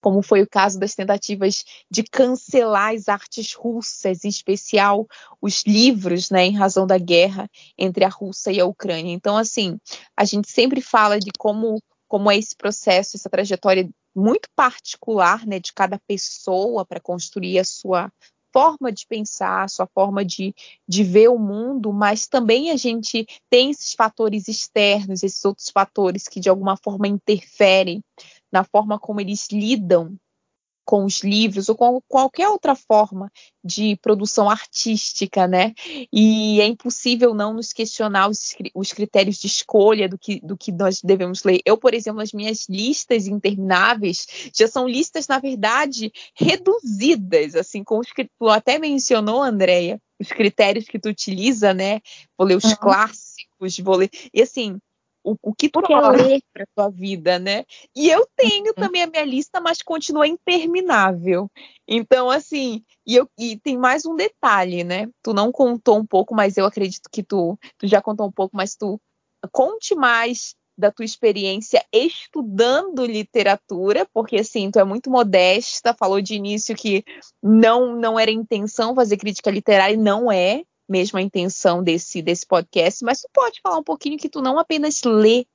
[0.01, 5.07] como foi o caso das tentativas de cancelar as artes russas, em especial
[5.41, 9.13] os livros, né, em razão da guerra entre a Rússia e a Ucrânia.
[9.13, 9.79] Então, assim,
[10.17, 15.61] a gente sempre fala de como como é esse processo, essa trajetória muito particular, né,
[15.61, 18.13] de cada pessoa para construir a sua
[18.53, 20.53] forma de pensar, a sua forma de,
[20.89, 26.27] de ver o mundo, mas também a gente tem esses fatores externos, esses outros fatores
[26.27, 28.03] que de alguma forma interferem
[28.53, 30.19] na forma como eles lidam
[30.91, 33.31] com os livros ou com qualquer outra forma
[33.63, 35.73] de produção artística, né?
[36.13, 40.73] E é impossível não nos questionar os, os, critérios de escolha do que, do que
[40.73, 41.61] nós devemos ler.
[41.65, 48.01] Eu, por exemplo, as minhas listas intermináveis já são listas, na verdade, reduzidas, assim, com
[48.01, 52.01] os que tu até mencionou, Andréia, os critérios que tu utiliza, né?
[52.37, 52.75] Vou ler os uhum.
[52.75, 54.11] clássicos, vou ler.
[54.35, 54.81] E assim,
[55.25, 57.65] o, o que tu quer ler para tua vida, né?
[57.95, 58.75] E eu tenho uhum.
[58.75, 61.51] também a minha lista, mas continua interminável.
[61.87, 65.09] Então, assim, e, eu, e tem mais um detalhe, né?
[65.23, 68.57] Tu não contou um pouco, mas eu acredito que tu, tu já contou um pouco,
[68.57, 69.01] mas tu
[69.53, 76.35] conte mais da tua experiência estudando literatura, porque assim, tu é muito modesta, falou de
[76.35, 77.05] início que
[77.43, 82.44] não não era intenção fazer crítica literária e não é, mesmo a intenção desse, desse
[82.44, 85.46] podcast, mas tu pode falar um pouquinho que tu não apenas lê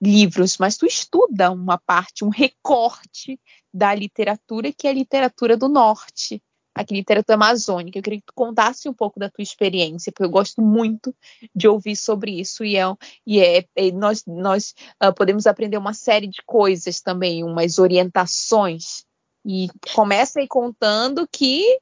[0.00, 3.38] livros, mas tu estuda uma parte, um recorte
[3.72, 6.42] da literatura, que é a literatura do norte,
[6.74, 7.98] a literatura amazônica.
[7.98, 11.14] Eu queria que tu contasse um pouco da tua experiência, porque eu gosto muito
[11.54, 12.84] de ouvir sobre isso e, é,
[13.26, 19.04] e é, é nós, nós uh, podemos aprender uma série de coisas também, umas orientações.
[19.44, 21.78] E começa aí contando que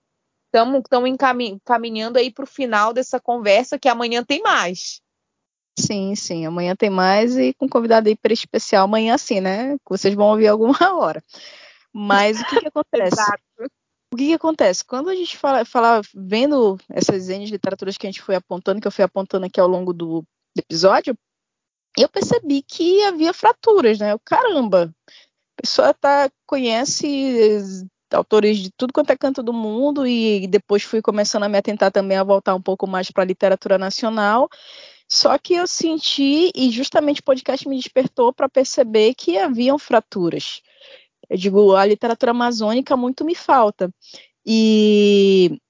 [0.53, 5.01] estamos encaminhando aí para o final dessa conversa, que amanhã tem mais.
[5.79, 9.77] Sim, sim, amanhã tem mais e com convidado hiper especial amanhã sim, né?
[9.79, 11.23] Que vocês vão ouvir alguma hora.
[11.93, 13.23] Mas o que, que acontece?
[14.13, 14.85] O que, que, acontece?
[14.85, 18.87] Quando a gente fala, fala, vendo essas N literaturas que a gente foi apontando, que
[18.87, 20.25] eu fui apontando aqui ao longo do
[20.59, 21.17] episódio,
[21.97, 24.15] eu percebi que havia fraturas, né?
[24.15, 24.93] O caramba,
[25.59, 31.03] a pessoa tá, conhece autores de tudo quanto é canto do mundo e depois fui
[31.03, 34.49] começando a me atentar também a voltar um pouco mais para a literatura nacional.
[35.09, 40.63] Só que eu senti e justamente o podcast me despertou para perceber que haviam fraturas.
[41.29, 43.93] Eu digo, a literatura amazônica muito me falta.
[44.47, 45.61] E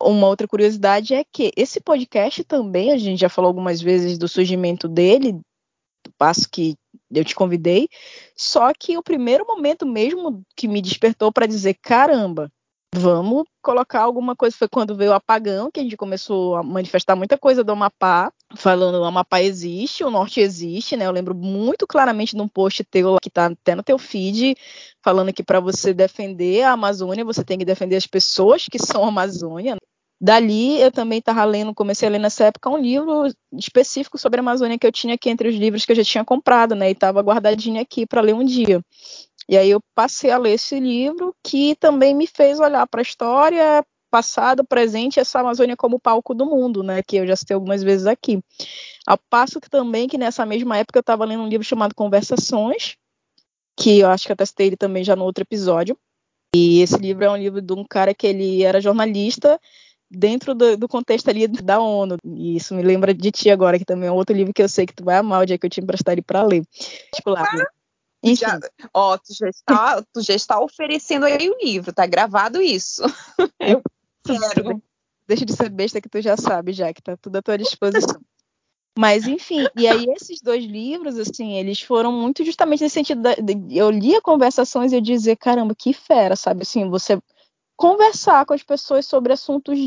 [0.00, 4.28] uma outra curiosidade é que esse podcast também, a gente já falou algumas vezes do
[4.28, 6.76] surgimento dele, do passo que
[7.10, 7.88] eu te convidei.
[8.36, 12.50] Só que o primeiro momento mesmo que me despertou para dizer, caramba,
[12.94, 14.56] vamos colocar alguma coisa.
[14.56, 18.32] Foi quando veio o apagão, que a gente começou a manifestar muita coisa do Amapá,
[18.56, 21.06] falando o Amapá existe, o Norte existe, né?
[21.06, 24.54] Eu lembro muito claramente de um post teu que tá até no teu feed,
[25.02, 29.04] falando que para você defender a Amazônia, você tem que defender as pessoas que são
[29.04, 29.76] a Amazônia.
[30.20, 34.42] Dali, eu também estava lendo, comecei a ler nessa época um livro específico sobre a
[34.42, 36.88] Amazônia que eu tinha aqui entre os livros que eu já tinha comprado, né?
[36.88, 38.82] E estava guardadinho aqui para ler um dia.
[39.48, 43.02] E aí eu passei a ler esse livro que também me fez olhar para a
[43.02, 47.00] história, passado, presente, essa Amazônia como palco do mundo, né?
[47.02, 48.42] Que eu já citei algumas vezes aqui.
[49.06, 52.96] Ao passo que também que nessa mesma época eu estava lendo um livro chamado Conversações,
[53.78, 55.96] que eu acho que até citei ele também já no outro episódio.
[56.54, 59.60] E esse livro é um livro de um cara que ele era jornalista
[60.10, 62.16] dentro do, do, contexto ali da ONU.
[62.24, 64.68] E isso me lembra de ti agora, que também é um outro livro que eu
[64.68, 66.64] sei que tu vai amar o dia que eu te emprestar ele para ler.
[67.14, 67.42] Tipo lá.
[67.42, 67.66] Ah,
[68.22, 68.46] Enfim.
[68.46, 68.58] Já,
[68.92, 73.02] ó, tu já, está, tu já está oferecendo aí o livro, tá gravado isso.
[73.60, 73.82] Eu
[74.24, 74.82] quero.
[75.26, 78.18] Deixa de ser besta que tu já sabe, já, que tá tudo à tua disposição.
[78.98, 83.22] Mas, enfim, e aí esses dois livros, assim, eles foram muito justamente nesse sentido.
[83.22, 86.62] Da, de, eu lia conversações e eu dizia, caramba, que fera, sabe?
[86.62, 87.16] Assim, você
[87.78, 89.78] conversar com as pessoas sobre assuntos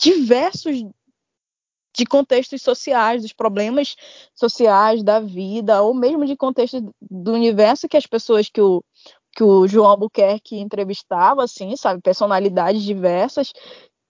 [0.00, 0.84] diversos
[1.94, 3.96] de contextos sociais, dos problemas
[4.34, 8.82] sociais da vida, ou mesmo de contextos do universo que as pessoas que o,
[9.32, 13.52] que o João Albuquerque entrevistava, assim, sabe, personalidades diversas,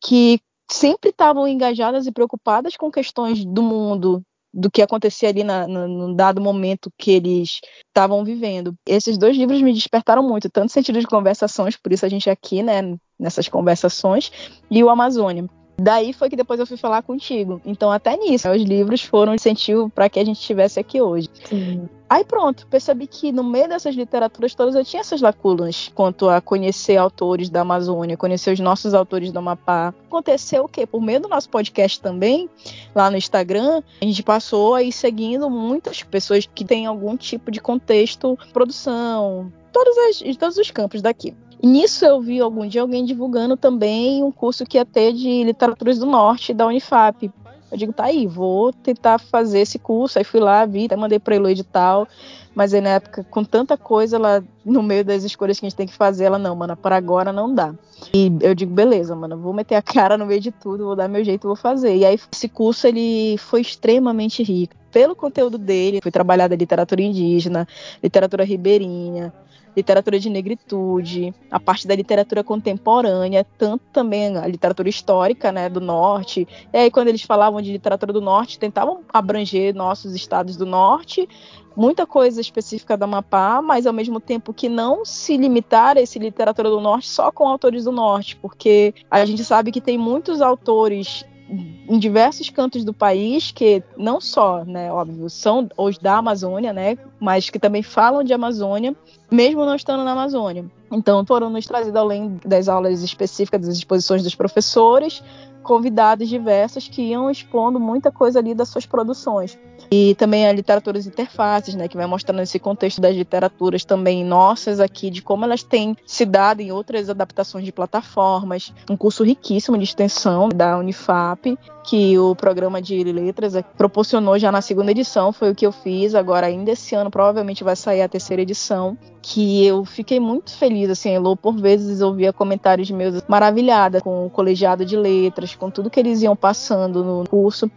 [0.00, 0.38] que
[0.70, 4.22] sempre estavam engajadas e preocupadas com questões do mundo,
[4.53, 8.74] do que acontecia ali na, na, no dado momento que eles estavam vivendo.
[8.86, 12.28] Esses dois livros me despertaram muito, tanto no sentido de conversações, por isso a gente
[12.28, 14.30] é aqui, né, nessas conversações,
[14.70, 15.48] e o Amazônia.
[15.82, 17.60] Daí foi que depois eu fui falar contigo.
[17.66, 21.28] Então, até nisso, os livros foram um incentivo para que a gente estivesse aqui hoje.
[21.44, 21.88] Sim.
[22.08, 26.40] Aí pronto, percebi que no meio dessas literaturas todas eu tinha essas lacunas quanto a
[26.40, 29.92] conhecer autores da Amazônia, conhecer os nossos autores do Amapá.
[30.06, 30.86] Aconteceu o quê?
[30.86, 32.48] Por meio do nosso podcast também,
[32.94, 37.60] lá no Instagram, a gente passou aí seguindo muitas pessoas que têm algum tipo de
[37.60, 41.34] contexto, produção, todas as, todos os campos daqui.
[41.62, 45.98] Nisso eu vi algum dia alguém divulgando também um curso que ia ter de literaturas
[45.98, 47.30] do norte da Unifap.
[47.70, 50.18] Eu digo, tá aí, vou tentar fazer esse curso.
[50.18, 52.06] Aí fui lá, vi, até mandei para ele o edital.
[52.54, 55.76] Mas aí na época, com tanta coisa lá no meio das escolhas que a gente
[55.76, 57.74] tem que fazer, ela, não, mano, para agora não dá.
[58.12, 61.08] E eu digo, beleza, mano, vou meter a cara no meio de tudo, vou dar
[61.08, 61.96] meu jeito, vou fazer.
[61.96, 64.74] E aí esse curso, ele foi extremamente rico.
[64.90, 67.66] Pelo conteúdo dele, foi trabalhada literatura indígena,
[68.02, 69.32] literatura ribeirinha,
[69.76, 75.80] literatura de negritude, a parte da literatura contemporânea, tanto também a literatura histórica, né, do
[75.80, 76.46] norte.
[76.72, 81.28] E aí quando eles falavam de literatura do norte, tentavam abranger nossos estados do norte,
[81.76, 86.18] muita coisa específica da Amapá, mas ao mesmo tempo que não se limitar a esse
[86.18, 90.40] literatura do norte só com autores do norte, porque a gente sabe que tem muitos
[90.42, 96.72] autores em diversos cantos do país que não só, né, óbvio, são os da Amazônia,
[96.72, 98.97] né, mas que também falam de Amazônia,
[99.30, 100.64] mesmo não estando na Amazônia.
[100.90, 105.22] Então, foram nos trazidos além das aulas específicas das exposições dos professores,
[105.62, 109.59] convidados diversos que iam expondo muita coisa ali das suas produções.
[109.90, 114.24] E também a literatura das interfaces, né, que vai mostrando esse contexto das literaturas também
[114.24, 118.72] nossas aqui, de como elas têm se dado em outras adaptações de plataformas.
[118.88, 124.60] Um curso riquíssimo de extensão da Unifap, que o programa de letras proporcionou já na
[124.60, 126.14] segunda edição, foi o que eu fiz.
[126.14, 128.96] Agora, ainda esse ano, provavelmente vai sair a terceira edição.
[129.20, 134.30] Que eu fiquei muito feliz, assim, Elô, por vezes ouvia comentários meus maravilhada com o
[134.30, 137.70] colegiado de letras, com tudo que eles iam passando no curso.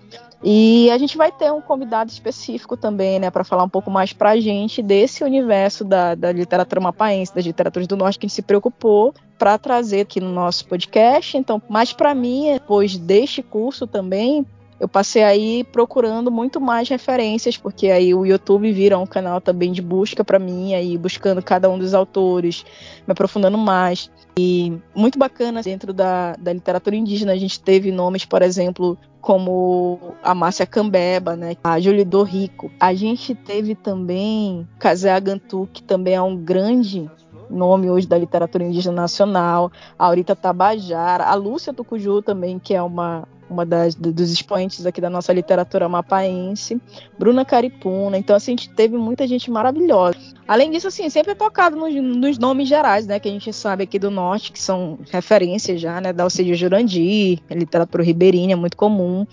[0.47, 4.13] E a gente vai ter um convidado específico também, né, para falar um pouco mais
[4.13, 8.29] para a gente desse universo da, da literatura mapaense, das literaturas do norte, que a
[8.29, 11.35] gente se preocupou para trazer aqui no nosso podcast.
[11.35, 14.45] Então, mas para mim, depois deste curso também,
[14.79, 19.71] eu passei aí procurando muito mais referências, porque aí o YouTube vira um canal também
[19.71, 22.65] de busca para mim, aí buscando cada um dos autores,
[23.07, 24.11] me aprofundando mais.
[24.37, 30.13] E muito bacana dentro da, da literatura indígena, a gente teve nomes, por exemplo, como
[30.21, 32.69] a Márcia Cambeba, né, a Julidor Rico.
[32.79, 37.09] A gente teve também Kazé Agantu, que também é um grande
[37.49, 42.81] nome hoje da literatura indígena nacional, a Aurita Tabajara, a Lúcia Tucuju também, que é
[42.81, 46.81] uma uma das, dos expoentes aqui da nossa literatura mapaense,
[47.17, 48.17] Bruna Caripuna.
[48.17, 50.17] Então, assim, a gente teve muita gente maravilhosa.
[50.47, 53.83] Além disso, assim, sempre é tocado nos, nos, nomes gerais, né, que a gente sabe
[53.83, 59.25] aqui do norte, que são referências já, né, da Alcedio Jurandir, literatura ribeirinha, muito comum.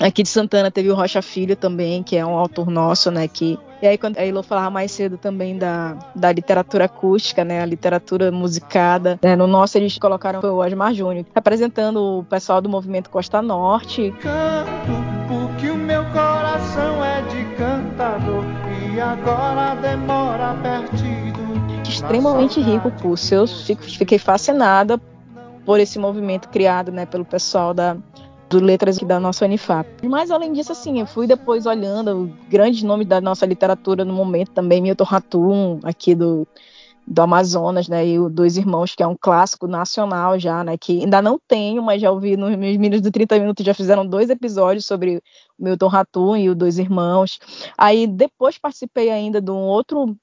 [0.00, 3.58] Aqui de Santana teve o Rocha Filho também, que é um autor nosso, né, que
[3.84, 7.60] e aí, quando a Ilo falava mais cedo também da, da literatura acústica, né?
[7.60, 9.18] A literatura musicada.
[9.22, 14.10] Né, no nosso, eles colocaram o Osmar Júnior, representando o pessoal do movimento Costa Norte.
[14.22, 18.42] Canto porque o meu coração é de cantador
[18.94, 21.44] e agora demora perdido.
[21.86, 23.34] Extremamente rico o curso.
[23.34, 24.98] Eu fiquei fascinada
[25.66, 27.98] por esse movimento criado né, pelo pessoal da,
[28.58, 29.88] do letras da nossa Unifap.
[30.06, 34.52] Mas além disso, assim, eu fui depois olhando grandes nomes da nossa literatura no momento
[34.52, 36.46] também, Milton Ratum, aqui do,
[37.06, 41.00] do Amazonas, né, e o Dois Irmãos, que é um clássico nacional já, né, que
[41.00, 44.30] ainda não tenho, mas já ouvi nos meus meninos do 30 minutos, já fizeram dois
[44.30, 45.16] episódios sobre
[45.58, 47.40] o Milton Ratum e o Dois Irmãos.
[47.76, 50.16] Aí depois participei ainda de um outro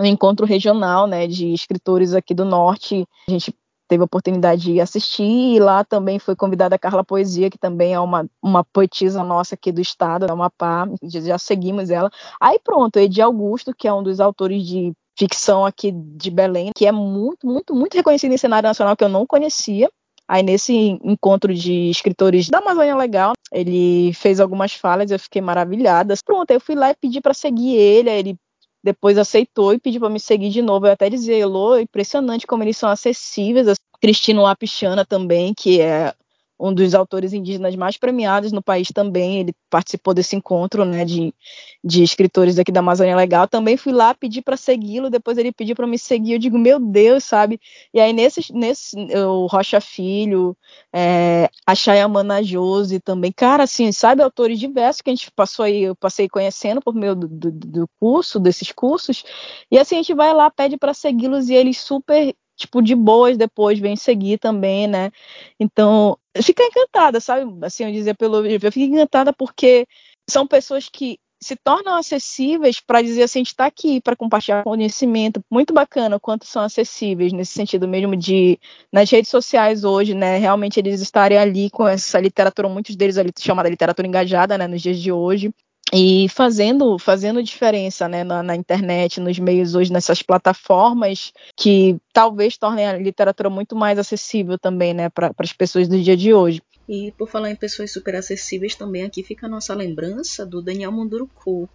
[0.00, 3.04] encontro regional, né, de escritores aqui do Norte.
[3.28, 3.52] A gente
[3.88, 7.94] teve a oportunidade de assistir, e lá também foi convidada a Carla Poesia, que também
[7.94, 12.10] é uma, uma poetisa nossa aqui do estado, da Amapá, já seguimos ela.
[12.40, 16.86] Aí pronto, Edi Augusto, que é um dos autores de ficção aqui de Belém, que
[16.86, 19.88] é muito, muito, muito reconhecido em cenário nacional, que eu não conhecia.
[20.26, 26.14] Aí nesse encontro de escritores da Amazônia Legal, ele fez algumas falas, eu fiquei maravilhada.
[26.24, 28.36] Pronto, eu fui lá e pedi para seguir ele, ele
[28.84, 30.86] depois aceitou e pediu para me seguir de novo.
[30.86, 33.74] Eu até dizia, Elô, impressionante como eles são acessíveis.
[33.98, 36.12] Cristino Lapichana também, que é
[36.58, 39.40] um dos autores indígenas mais premiados no país também.
[39.40, 41.34] Ele participou desse encontro né, de,
[41.82, 43.48] de escritores aqui da Amazônia Legal.
[43.48, 46.32] Também fui lá pedir para segui-lo, depois ele pediu para me seguir.
[46.32, 47.60] Eu digo, meu Deus, sabe?
[47.92, 50.56] E aí, nesse, nesse o Rocha Filho,
[50.92, 53.32] é, a Chayamana Jose também.
[53.32, 57.14] Cara, assim, sabe, autores diversos que a gente passou aí, eu passei conhecendo por meio
[57.14, 59.24] do, do, do curso, desses cursos.
[59.70, 63.36] E assim, a gente vai lá, pede para segui-los e eles super tipo, de boas
[63.36, 65.10] depois vem seguir também, né?
[65.58, 67.44] Então, fica encantada, sabe?
[67.64, 69.86] Assim, eu dizia pelo eu fico encantada porque
[70.28, 74.64] são pessoas que se tornam acessíveis para dizer assim, a gente está aqui para compartilhar
[74.64, 75.44] conhecimento.
[75.50, 78.58] Muito bacana o quanto são acessíveis nesse sentido mesmo de
[78.90, 80.38] nas redes sociais hoje, né?
[80.38, 84.66] Realmente eles estarem ali com essa literatura, muitos deles ali chamada literatura engajada, né?
[84.66, 85.52] Nos dias de hoje.
[85.94, 92.56] E fazendo fazendo diferença né, na, na, internet, nos meios hoje, nessas plataformas que talvez
[92.58, 96.60] tornem a literatura muito mais acessível também né, para as pessoas do dia de hoje.
[96.88, 100.92] E por falar em pessoas super acessíveis, também aqui fica a nossa lembrança do Daniel
[100.92, 101.68] Munduruku,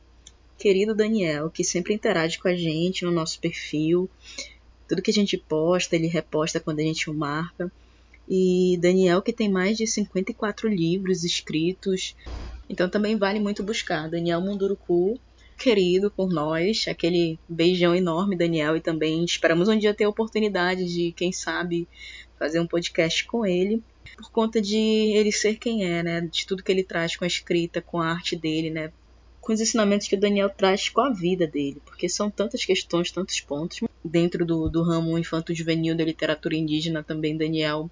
[0.57, 4.09] querido Daniel, que sempre interage com a gente no nosso perfil.
[4.87, 7.71] Tudo que a gente posta, ele reposta quando a gente o marca.
[8.29, 12.15] E Daniel, que tem mais de 54 livros escritos,
[12.69, 14.07] então também vale muito buscar.
[14.07, 15.19] Daniel Munduruku,
[15.57, 20.85] querido por nós, aquele beijão enorme, Daniel, e também esperamos um dia ter a oportunidade
[20.85, 21.87] de, quem sabe,
[22.37, 23.81] fazer um podcast com ele,
[24.15, 26.21] por conta de ele ser quem é, né?
[26.21, 28.91] De tudo que ele traz com a escrita, com a arte dele, né?
[29.41, 33.11] Com os ensinamentos que o Daniel traz com a vida dele, porque são tantas questões,
[33.11, 33.79] tantos pontos.
[34.03, 37.89] Dentro do, do ramo infanto-juvenil da literatura indígena, também Daniel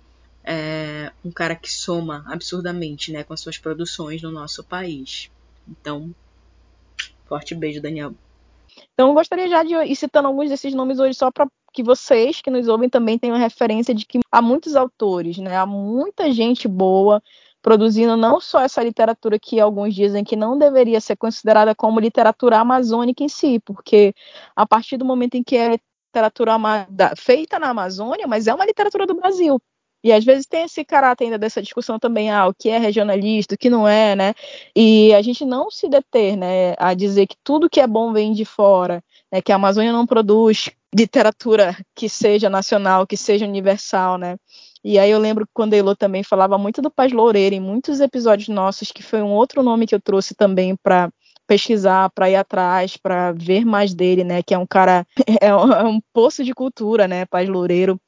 [0.50, 5.30] é um cara que soma absurdamente né, com as suas produções no nosso país.
[5.68, 6.16] Então,
[7.26, 8.16] forte beijo, Daniel.
[8.94, 12.50] Então, gostaria já de ir citando alguns desses nomes hoje, só para que vocês que
[12.50, 17.22] nos ouvem também tenham referência de que há muitos autores, né, há muita gente boa
[17.62, 22.60] produzindo não só essa literatura que alguns dizem que não deveria ser considerada como literatura
[22.60, 24.14] amazônica em si, porque
[24.56, 25.78] a partir do momento em que é
[26.08, 26.54] literatura
[27.18, 29.60] feita na Amazônia, mas é uma literatura do Brasil.
[30.04, 33.56] E às vezes tem esse caráter ainda dessa discussão também, ah, o que é regionalista,
[33.56, 34.34] o que não é, né?
[34.76, 38.34] E a gente não se deter, né, a dizer que tudo que é bom vem
[38.34, 44.18] de fora, né, que a Amazônia não produz literatura que seja nacional, que seja universal,
[44.18, 44.38] né?
[44.84, 48.00] E aí eu lembro quando a Elo também falava muito do Paz Loureiro em muitos
[48.00, 51.12] episódios nossos, que foi um outro nome que eu trouxe também para
[51.46, 54.44] pesquisar, para ir atrás, para ver mais dele, né?
[54.44, 55.06] Que é um cara,
[55.42, 57.26] é um, é um poço de cultura, né?
[57.26, 58.00] Paz Loureiro.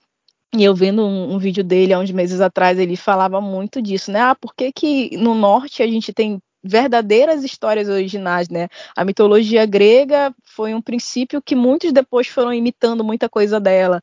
[0.55, 4.11] E eu vendo um, um, vídeo dele há uns meses atrás, ele falava muito disso,
[4.11, 4.19] né?
[4.19, 8.67] Ah, por que, que no norte a gente tem verdadeiras histórias originais, né?
[8.95, 14.01] A mitologia grega foi um princípio que muitos depois foram imitando muita coisa dela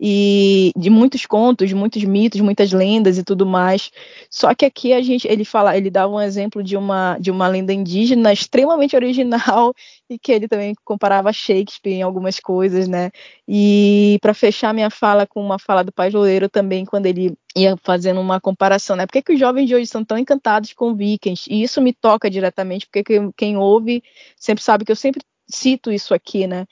[0.00, 3.90] e de muitos contos, muitos mitos, muitas lendas e tudo mais.
[4.30, 7.48] Só que aqui a gente, ele fala, ele dá um exemplo de uma de uma
[7.48, 9.74] lenda indígena extremamente original
[10.10, 13.10] e que ele também comparava Shakespeare em algumas coisas, né?
[13.46, 17.76] E para fechar minha fala com uma fala do Pai Loureiro também, quando ele ia
[17.82, 19.06] fazendo uma comparação, né?
[19.06, 21.48] Por que, que os jovens de hoje são tão encantados com Vikings?
[21.52, 24.02] E isso me toca diretamente, porque quem, quem ouve
[24.36, 26.66] sempre sabe que eu sempre cito isso aqui, né?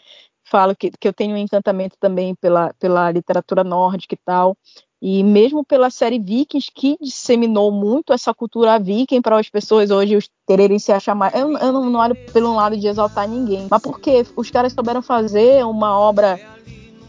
[0.49, 4.57] Falo que, que eu tenho um encantamento também pela, pela literatura nórdica e tal,
[5.01, 10.19] e mesmo pela série Vikings, que disseminou muito essa cultura viking para as pessoas hoje
[10.47, 11.35] quererem se achar mais.
[11.35, 15.03] Eu, eu não, não olho pelo lado de exaltar ninguém, mas porque os caras souberam
[15.03, 16.41] fazer uma obra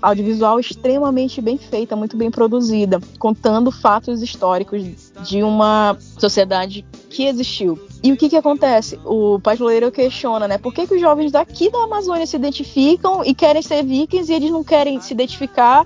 [0.01, 4.83] audiovisual extremamente bem feita, muito bem produzida, contando fatos históricos
[5.23, 7.79] de uma sociedade que existiu.
[8.03, 8.99] E o que que acontece?
[9.03, 10.57] O Paz Loureiro questiona, né?
[10.57, 14.35] Por que, que os jovens daqui da Amazônia se identificam e querem ser vikings e
[14.35, 15.85] eles não querem se identificar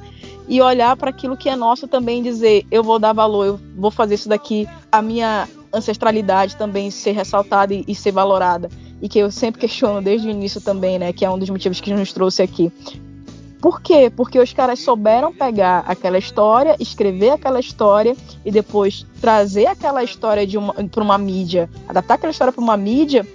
[0.51, 3.89] e olhar para aquilo que é nosso também dizer, eu vou dar valor, eu vou
[3.89, 8.69] fazer isso daqui, a minha ancestralidade também ser ressaltada e, e ser valorada.
[9.01, 11.13] E que eu sempre questiono desde o início também, né?
[11.13, 12.69] Que é um dos motivos que nos trouxe aqui.
[13.61, 14.11] Por quê?
[14.13, 20.45] Porque os caras souberam pegar aquela história, escrever aquela história e depois trazer aquela história
[20.91, 23.25] para uma mídia, adaptar aquela história para uma mídia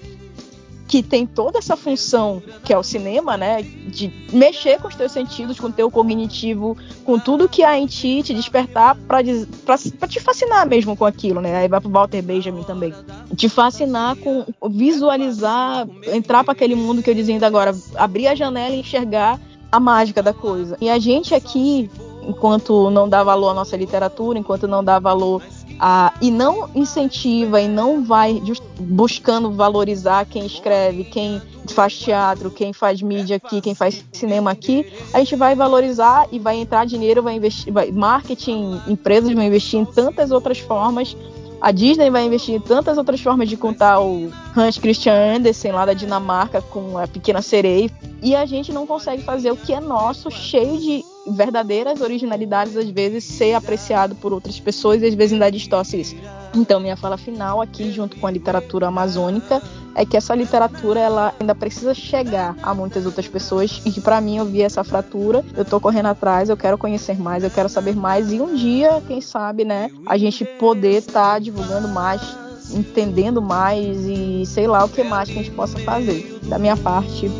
[0.86, 5.12] que tem toda essa função que é o cinema, né, de mexer com os teus
[5.12, 10.20] sentidos, com o teu cognitivo, com tudo que há em ti, te despertar para te
[10.20, 11.56] fascinar mesmo com aquilo, né?
[11.56, 12.94] Aí vai pro Walter Benjamin também.
[13.34, 18.34] Te fascinar com visualizar, entrar para aquele mundo que eu dizia ainda agora, abrir a
[18.34, 20.76] janela e enxergar a mágica da coisa.
[20.80, 21.90] E a gente aqui,
[22.22, 25.42] enquanto não dá valor à nossa literatura, enquanto não dá valor
[25.78, 28.42] a, e não incentiva e não vai
[28.78, 34.92] buscando valorizar quem escreve, quem faz teatro, quem faz mídia aqui, quem faz cinema aqui,
[35.12, 39.80] a gente vai valorizar e vai entrar dinheiro, vai investir, vai, marketing, empresas vão investir
[39.80, 41.16] em tantas outras formas
[41.60, 45.86] a Disney vai investir em tantas outras formas de contar o Hans Christian Andersen lá
[45.86, 47.90] da Dinamarca com a Pequena Sereia
[48.22, 52.88] e a gente não consegue fazer o que é nosso, cheio de verdadeiras originalidades, às
[52.88, 56.16] vezes ser apreciado por outras pessoas e às vezes ainda distorce isso.
[56.56, 59.60] Então, minha fala final aqui, junto com a literatura amazônica,
[59.94, 64.20] é que essa literatura ela ainda precisa chegar a muitas outras pessoas e que para
[64.22, 67.68] mim eu vi essa fratura, eu tô correndo atrás, eu quero conhecer mais, eu quero
[67.68, 72.22] saber mais e um dia, quem sabe, né, a gente poder estar tá divulgando mais,
[72.70, 76.40] entendendo mais e sei lá o que mais que a gente possa fazer.
[76.44, 77.30] Da minha parte,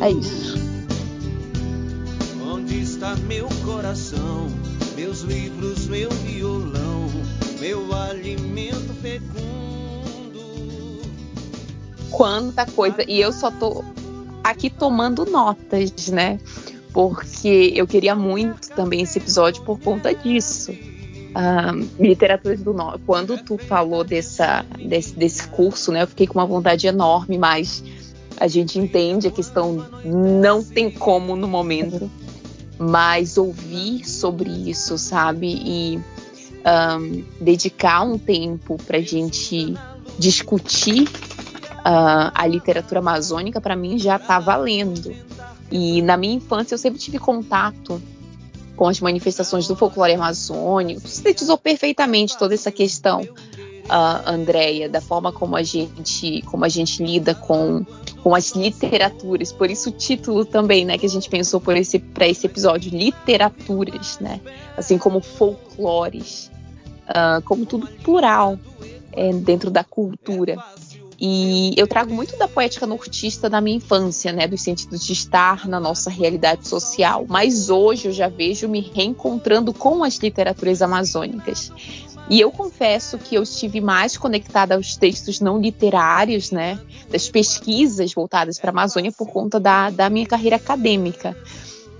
[0.00, 0.58] é isso.
[2.44, 4.48] Onde está meu coração,
[12.16, 13.04] quanta coisa.
[13.08, 13.84] E eu só tô
[14.42, 16.38] aqui tomando notas, né?
[16.92, 20.72] Porque eu queria muito também esse episódio por conta disso.
[21.98, 23.02] Literaturas do norte.
[23.04, 27.82] Quando tu falou dessa, desse, desse curso, né, eu fiquei com uma vontade enorme, mas
[28.36, 32.10] a gente entende a questão não tem como no momento,
[32.78, 35.48] mas ouvir sobre isso, sabe?
[35.48, 36.00] E
[36.64, 39.74] um, dedicar um tempo para gente
[40.18, 41.08] discutir
[41.84, 45.14] uh, a literatura amazônica, para mim já está valendo.
[45.70, 48.00] E na minha infância eu sempre tive contato
[48.76, 55.32] com as manifestações do folclore amazônico, sintetizou perfeitamente toda essa questão, uh, Andréia, da forma
[55.32, 57.84] como a gente, como a gente lida com,
[58.22, 59.52] com as literaturas.
[59.52, 64.18] Por isso o título também, né, que a gente pensou para esse, esse episódio, literaturas,
[64.18, 64.40] né,
[64.76, 66.50] assim como folclores,
[67.08, 68.58] uh, como tudo plural
[69.12, 70.56] é, dentro da cultura.
[71.26, 75.66] E eu trago muito da poética nortista da minha infância, né, dos sentidos de estar
[75.66, 77.24] na nossa realidade social.
[77.26, 81.72] Mas hoje eu já vejo me reencontrando com as literaturas amazônicas.
[82.28, 86.78] E eu confesso que eu estive mais conectada aos textos não literários, né,
[87.10, 91.34] das pesquisas voltadas para a Amazônia por conta da, da minha carreira acadêmica.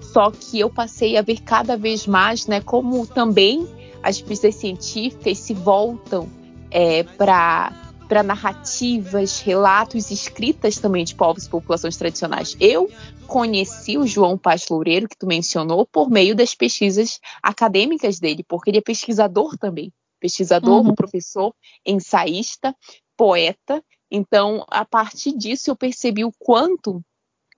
[0.02, 3.66] Só que eu passei a ver cada vez mais, né, como também
[4.02, 6.28] as pesquisas científicas se voltam
[6.70, 12.56] é, para para narrativas, relatos escritas também de povos e populações tradicionais.
[12.60, 12.90] Eu
[13.26, 18.70] conheci o João Paz Loureiro, que tu mencionou, por meio das pesquisas acadêmicas dele, porque
[18.70, 19.92] ele é pesquisador também.
[20.20, 20.94] Pesquisador, uhum.
[20.94, 22.74] professor, ensaísta,
[23.16, 23.82] poeta.
[24.10, 27.02] Então, a partir disso, eu percebi o quanto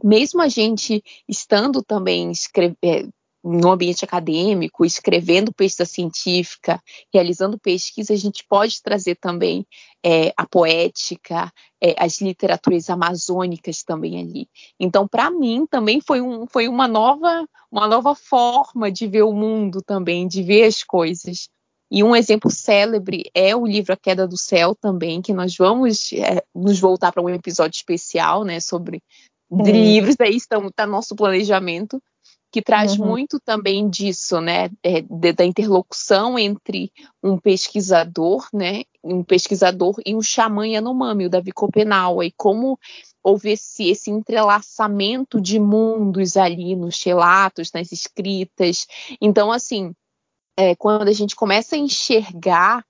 [0.02, 3.06] mesmo a gente estando também escreve, é,
[3.48, 6.82] no ambiente acadêmico, escrevendo pesquisa científica,
[7.14, 9.64] realizando pesquisa, a gente pode trazer também
[10.04, 14.48] é, a poética, é, as literaturas amazônicas também ali.
[14.80, 19.32] Então, para mim, também foi, um, foi uma, nova, uma nova forma de ver o
[19.32, 21.48] mundo também, de ver as coisas.
[21.88, 26.12] E um exemplo célebre é o livro A Queda do Céu também, que nós vamos
[26.12, 29.00] é, nos voltar para um episódio especial, né, sobre
[29.48, 32.02] livros, aí está, está nosso planejamento,
[32.56, 33.08] que traz uhum.
[33.08, 36.90] muito também disso, né, é, de, da interlocução entre
[37.22, 42.78] um pesquisador, né, um pesquisador e um xamã Yanomami, o Davi Copenau, e como
[43.22, 48.86] houve esse, esse entrelaçamento de mundos ali nos relatos, nas escritas.
[49.20, 49.92] Então, assim,
[50.56, 52.82] é, quando a gente começa a enxergar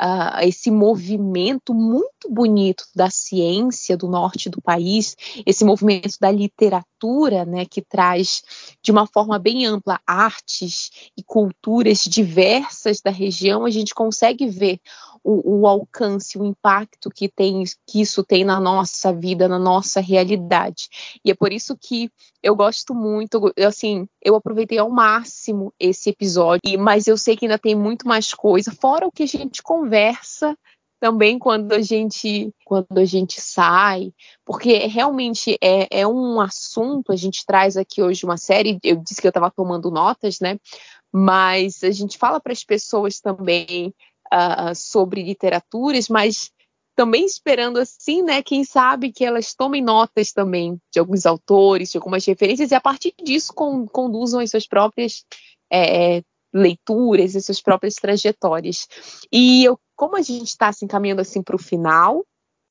[0.00, 7.44] uh, esse movimento muito bonito da ciência do norte do país, esse movimento da literatura,
[7.44, 8.42] né, que traz
[8.82, 14.80] de uma forma bem ampla artes e culturas diversas da região, a gente consegue ver
[15.28, 20.00] o, o, alcance, o impacto que, tem, que isso tem na nossa vida, na nossa
[20.00, 20.88] realidade.
[21.22, 22.10] E é por isso que
[22.42, 27.58] eu gosto muito, assim, eu aproveitei ao máximo esse episódio, mas eu sei que ainda
[27.58, 30.56] tem muito mais coisa, fora o que a gente conversa
[30.98, 34.12] também quando a gente quando a gente sai,
[34.46, 39.20] porque realmente é, é um assunto, a gente traz aqui hoje uma série, eu disse
[39.20, 40.58] que eu estava tomando notas, né?
[41.12, 43.94] Mas a gente fala para as pessoas também
[44.32, 46.50] uh, sobre literaturas, mas
[46.94, 51.96] também esperando assim, né, quem sabe que elas tomem notas também de alguns autores, de
[51.96, 55.24] algumas referências, e a partir disso con conduzam as suas próprias
[55.72, 56.22] é,
[56.52, 58.88] leituras, as suas próprias trajetórias.
[59.32, 62.24] E eu, como a gente está se assim, encaminhando assim para o final,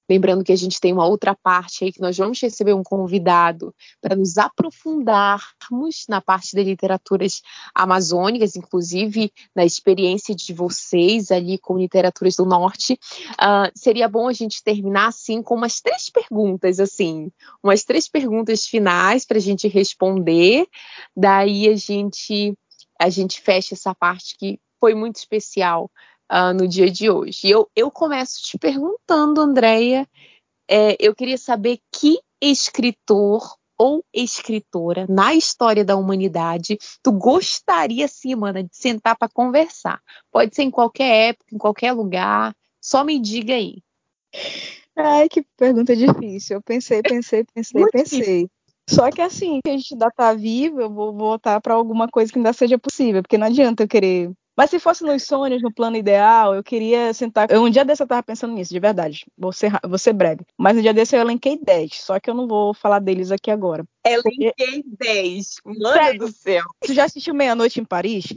[0.10, 3.74] Lembrando que a gente tem uma outra parte aí que nós vamos receber um convidado
[4.02, 7.42] para nos aprofundarmos na parte de literaturas
[7.76, 13.00] amazônicas, inclusive na experiência de vocês ali com literaturas do norte.
[13.34, 17.32] Uh, seria bom a gente terminar assim com umas três perguntas, assim,
[17.62, 20.66] umas três perguntas finais para a gente responder.
[21.16, 22.58] Daí a gente
[23.00, 25.90] a gente fecha essa parte que foi muito especial
[26.32, 27.48] uh, no dia de hoje.
[27.48, 30.08] E eu, eu começo te perguntando, Andréia,
[30.70, 38.36] é, eu queria saber que escritor ou escritora na história da humanidade tu gostaria, sim,
[38.36, 40.02] mana, de sentar para conversar?
[40.32, 43.84] Pode ser em qualquer época, em qualquer lugar, só me diga aí.
[44.96, 46.58] Ai, que pergunta difícil.
[46.58, 48.20] Eu pensei, pensei, pensei, Muito pensei.
[48.20, 48.50] Difícil.
[48.90, 52.32] Só que assim, que a gente ainda tá vivo, eu vou voltar para alguma coisa
[52.32, 55.72] que ainda seja possível, porque não adianta eu querer mas se fosse nos sonhos, no
[55.72, 57.52] plano ideal, eu queria sentar.
[57.52, 59.24] Eu, um dia desse eu tava pensando nisso, de verdade.
[59.38, 60.42] Vou ser, vou ser breve.
[60.58, 63.52] Mas um dia desse eu elenquei 10, só que eu não vou falar deles aqui
[63.52, 63.86] agora.
[64.04, 65.58] Elenquei 10.
[65.64, 66.64] Mano do céu.
[66.82, 68.34] Tu já assistiu Meia-Noite em Paris?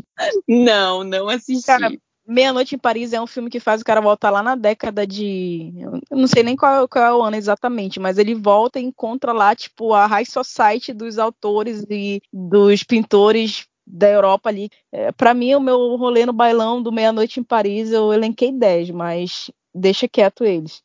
[0.46, 1.66] Não, não assisti.
[1.66, 1.90] Cara,
[2.26, 5.72] Meia-Noite em Paris é um filme que faz o cara voltar lá na década de.
[6.10, 9.32] Eu não sei nem qual, qual, é o ano exatamente, mas ele volta e encontra
[9.32, 14.68] lá, tipo, a high society dos autores e dos pintores da Europa ali.
[14.92, 18.90] É, para mim, o meu rolê no bailão do Meia-Noite em Paris, eu elenquei 10,
[18.90, 20.82] mas deixa quieto eles.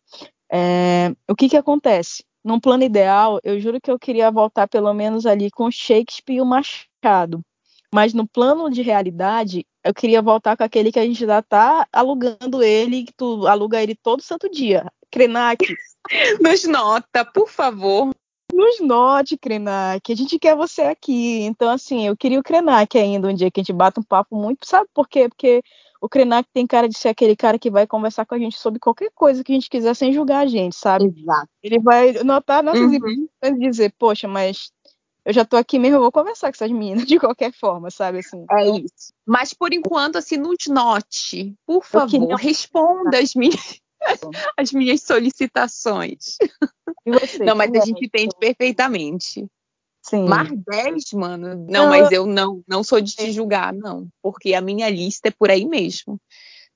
[0.51, 2.23] É, o que que acontece?
[2.43, 6.41] Num plano ideal, eu juro que eu queria voltar pelo menos ali com Shakespeare e
[6.41, 7.41] o Machado.
[7.93, 11.87] Mas no plano de realidade, eu queria voltar com aquele que a gente já tá
[11.91, 14.85] alugando ele, que tu aluga ele todo santo dia.
[15.11, 15.65] Krenak.
[16.41, 18.11] Nos nota, por favor.
[18.55, 20.11] Nos note, Krenak.
[20.11, 21.41] A gente quer você aqui.
[21.41, 24.33] Então, assim, eu queria o Krenak ainda um dia que a gente bata um papo
[24.33, 24.65] muito.
[24.65, 25.27] Sabe por quê?
[25.27, 25.61] Porque
[25.99, 28.79] o Krenak tem cara de ser aquele cara que vai conversar com a gente sobre
[28.79, 31.05] qualquer coisa que a gente quiser sem julgar a gente, sabe?
[31.05, 31.49] Exato.
[31.61, 33.27] Ele vai notar nossas uhum.
[33.43, 34.71] e dizer, poxa, mas
[35.25, 38.19] eu já tô aqui mesmo, eu vou conversar com essas meninas de qualquer forma, sabe?
[38.19, 38.45] Assim.
[38.51, 39.11] É isso.
[39.25, 43.81] Mas por enquanto, assim, nos note, por favor, responda as minhas,
[44.57, 46.37] as minhas solicitações.
[47.05, 49.45] Você, não, mas a gente entende perfeitamente.
[50.01, 50.25] Sim.
[50.27, 51.65] Mar 10, mano.
[51.67, 54.07] Não, mas eu não, não sou de te julgar, não.
[54.21, 56.19] Porque a minha lista é por aí mesmo.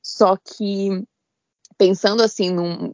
[0.02, 1.04] Só que
[1.78, 2.92] pensando assim, num,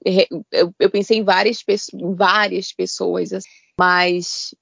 [0.51, 1.63] eu, eu, pensei em várias,
[1.93, 3.47] em várias pessoas, assim,
[3.79, 4.53] mas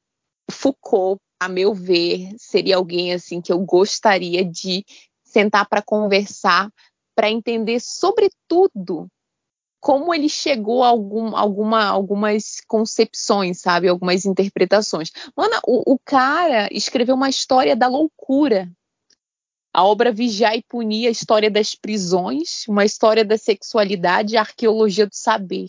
[0.50, 4.86] Foucault, a meu ver, seria alguém assim que eu gostaria de
[5.26, 6.70] sentar para conversar,
[7.16, 9.10] para entender sobretudo
[9.84, 13.90] como ele chegou a algum, alguma, algumas concepções, sabe?
[13.90, 15.12] Algumas interpretações.
[15.36, 18.72] Mano, o, o, cara escreveu uma história da loucura.
[19.74, 25.06] A obra Vigiar e Punir, a história das prisões, uma história da sexualidade e arqueologia
[25.06, 25.68] do saber.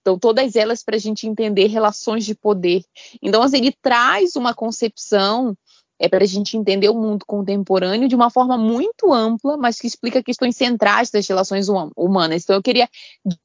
[0.00, 2.82] Então, todas elas para a gente entender relações de poder.
[3.22, 5.56] Então, assim, ele traz uma concepção
[5.98, 9.86] é para a gente entender o mundo contemporâneo de uma forma muito ampla, mas que
[9.86, 12.42] explica questões centrais das relações humanas.
[12.42, 12.88] Então eu queria,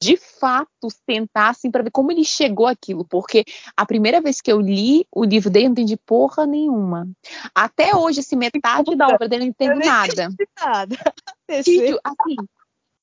[0.00, 3.44] de fato, sentar assim para ver como ele chegou àquilo, porque
[3.76, 7.08] a primeira vez que eu li o livro dele, eu não entendi porra nenhuma.
[7.54, 10.28] Até hoje, assim, metade da obra dele eu não entendo nada.
[10.60, 10.96] nada.
[11.50, 11.96] Assim,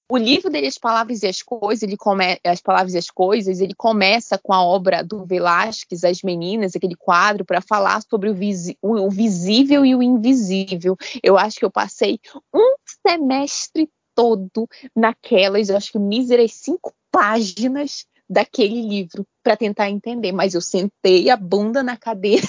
[0.10, 2.40] o livro dele, As Palavras e as Coisas, ele come...
[2.44, 6.96] As Palavras e as Coisas, ele começa com a obra do Velázquez, As Meninas, aquele
[6.96, 8.74] quadro, para falar sobre o, vis...
[8.82, 10.96] o, visível e o invisível.
[11.22, 12.20] Eu acho que eu passei
[12.54, 20.32] um semestre todo naquelas, eu acho que míseras cinco páginas daquele livro para tentar entender,
[20.32, 22.48] mas eu sentei a bunda na cadeira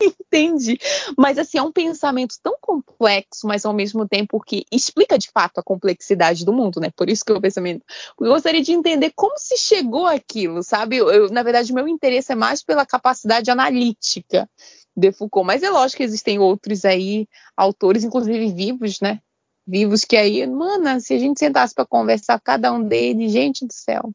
[0.00, 0.78] Entendi.
[1.16, 5.58] Mas assim, é um pensamento tão complexo, mas ao mesmo tempo que explica de fato
[5.58, 6.90] a complexidade do mundo, né?
[6.96, 7.84] Por isso que o pensamento.
[8.20, 10.96] Eu gostaria de entender como se chegou aquilo, sabe?
[10.96, 14.48] Eu, eu, na verdade, meu interesse é mais pela capacidade analítica
[14.96, 15.46] de Foucault.
[15.46, 17.26] Mas é lógico que existem outros aí,
[17.56, 19.20] autores, inclusive vivos, né?
[19.66, 23.72] Vivos que aí, mano, se a gente sentasse para conversar cada um deles, gente do
[23.72, 24.10] céu.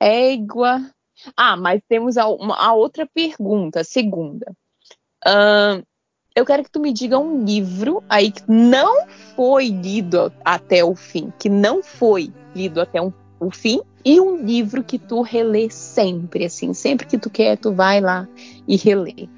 [0.00, 0.90] Égua.
[1.36, 4.54] Ah, mas temos a, uma, a outra pergunta, segunda.
[5.26, 5.84] Uh,
[6.34, 10.94] eu quero que tu me diga um livro aí que não foi lido até o
[10.94, 15.68] fim, que não foi lido até um, o fim, e um livro que tu relê
[15.70, 18.28] sempre, assim, sempre que tu quer, tu vai lá
[18.66, 19.28] e relê.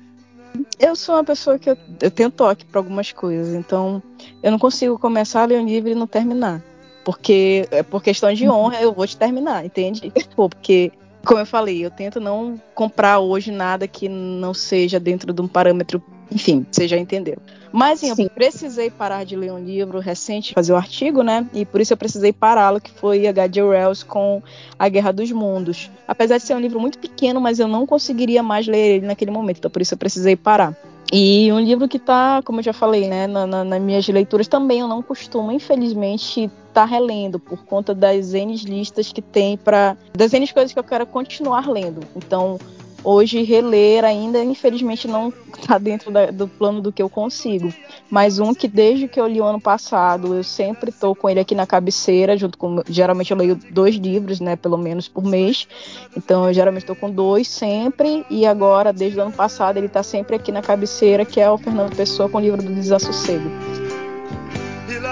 [0.78, 4.02] Eu sou uma pessoa que eu, eu tenho toque para algumas coisas, então
[4.42, 6.62] eu não consigo começar a ler um livro e não terminar.
[7.04, 10.12] Porque, é por questão de honra, eu vou te terminar, entende?
[10.36, 10.92] Pô, porque
[11.24, 15.48] como eu falei, eu tento não comprar hoje nada que não seja dentro de um
[15.48, 17.36] parâmetro, enfim, você já entendeu.
[17.72, 21.48] Mas sim, eu precisei parar de ler um livro recente, fazer o um artigo, né?
[21.54, 23.62] E por isso eu precisei pará-lo, que foi H.G.
[23.62, 24.42] Wells com
[24.78, 25.90] A Guerra dos Mundos.
[26.06, 29.30] Apesar de ser um livro muito pequeno, mas eu não conseguiria mais ler ele naquele
[29.30, 30.76] momento, então por isso eu precisei parar.
[31.10, 34.48] E um livro que está, como eu já falei, né, na, na, nas minhas leituras
[34.48, 39.56] também eu não costumo, infelizmente, estar tá relendo por conta das N listas que tem
[39.56, 42.00] para das N coisas que eu quero continuar lendo.
[42.16, 42.58] Então,
[43.04, 47.72] Hoje, reler ainda, infelizmente, não está dentro da, do plano do que eu consigo.
[48.08, 51.40] Mas um que, desde que eu li o ano passado, eu sempre estou com ele
[51.40, 52.80] aqui na cabeceira, junto com.
[52.88, 54.54] Geralmente eu leio dois livros, né?
[54.54, 55.66] Pelo menos por mês.
[56.16, 58.24] Então, eu geralmente estou com dois sempre.
[58.30, 61.58] E agora, desde o ano passado, ele está sempre aqui na cabeceira, que é o
[61.58, 63.50] Fernando Pessoa com o livro do Desassossego.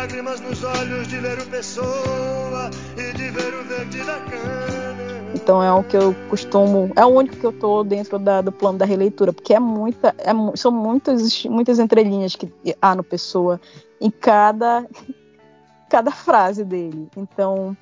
[0.01, 5.31] Lágrimas nos olhos de ler o Pessoa e de ver o verde da cana.
[5.35, 8.51] Então é o que eu costumo, é o único que eu tô dentro da, do
[8.51, 13.61] plano da releitura, porque é muita, é, são muitas, muitas entrelinhas que há no Pessoa
[14.01, 14.89] em cada,
[15.91, 17.07] cada frase dele.
[17.15, 17.77] Então,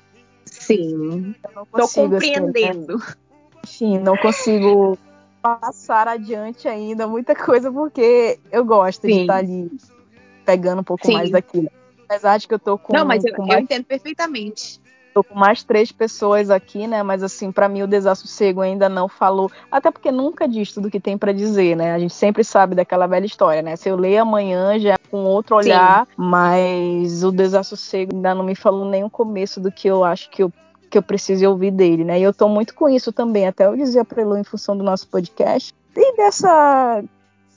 [0.45, 1.33] sim,
[1.71, 2.95] estou compreendendo.
[2.95, 3.15] Assim, né?
[3.63, 4.97] Enfim, não consigo
[5.41, 9.07] passar adiante ainda muita coisa porque eu gosto sim.
[9.07, 9.71] de estar ali
[10.45, 11.13] pegando um pouco sim.
[11.13, 11.78] mais daquilo.
[12.09, 12.91] Apesar de que eu tô com.
[12.91, 14.81] Não, mas eu, mais, entendo perfeitamente.
[15.13, 17.03] tô com mais três pessoas aqui, né?
[17.03, 19.51] Mas assim, pra mim o desassossego ainda não falou.
[19.71, 21.93] Até porque nunca diz tudo que tem pra dizer, né?
[21.93, 23.75] A gente sempre sabe daquela velha história, né?
[23.75, 28.55] Se eu ler amanhã já é com outro olhar, mas o desassossego ainda não me
[28.55, 30.51] falou nem o começo do que eu acho que eu
[30.89, 32.19] que eu preciso ouvir dele, né?
[32.19, 34.83] E eu tô muito com isso também, até eu dizia pra Elu em função do
[34.83, 37.03] nosso podcast, e dessa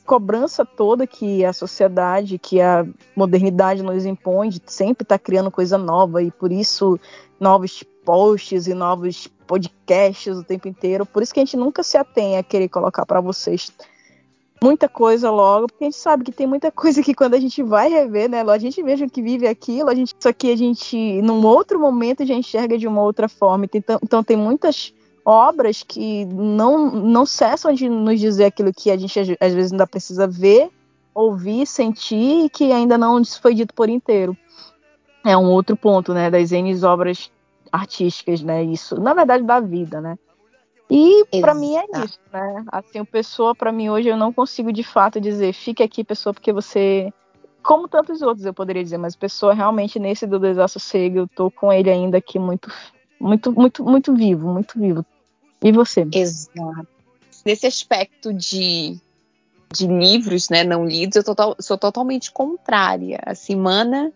[0.04, 2.86] cobrança toda que a sociedade, que a
[3.16, 6.98] modernidade nos impõe, de sempre estar tá criando coisa nova e por isso
[7.38, 11.06] novos posts e novos podcasts o tempo inteiro.
[11.06, 13.72] Por isso que a gente nunca se atém a querer colocar para vocês
[14.62, 17.62] muita coisa logo, porque a gente sabe que tem muita coisa que quando a gente
[17.62, 21.20] vai rever, né, a gente veja que vive aquilo, a gente, isso aqui a gente,
[21.20, 23.66] num outro momento, já enxerga de uma outra forma.
[23.72, 24.94] Então, então tem muitas
[25.24, 29.86] obras que não, não cessam de nos dizer aquilo que a gente às vezes ainda
[29.86, 30.70] precisa ver,
[31.14, 34.36] ouvir, sentir e que ainda não foi dito por inteiro.
[35.24, 37.30] É um outro ponto, né, das N obras
[37.70, 40.18] artísticas, né, isso, na verdade, da vida, né.
[40.90, 42.64] E para mim é isso, né?
[42.70, 46.34] Assim, o pessoa para mim hoje eu não consigo de fato dizer, fique aqui, pessoa,
[46.34, 47.10] porque você
[47.62, 51.72] como tantos outros eu poderia dizer, mas pessoa realmente nesse do desassossego, eu tô com
[51.72, 52.70] ele ainda aqui muito
[53.18, 55.06] muito muito muito vivo, muito vivo.
[55.62, 56.06] E você?
[56.12, 56.88] Exato.
[57.44, 59.00] Nesse aspecto de
[59.74, 61.24] de livros, né, não lidos, eu
[61.58, 63.18] sou totalmente contrária.
[63.24, 64.12] Assim, mana,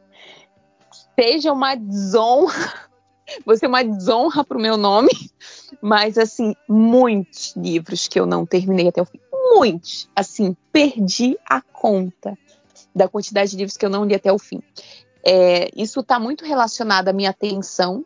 [1.18, 2.86] seja uma desonra
[3.44, 5.11] você é uma desonra pro meu nome,
[5.80, 9.20] mas assim, muitos livros que eu não terminei até o fim.
[9.32, 10.09] Muitos.
[10.14, 12.36] Assim, perdi a conta
[12.94, 14.62] da quantidade de livros que eu não li até o fim.
[15.24, 18.05] É, isso está muito relacionado à minha atenção,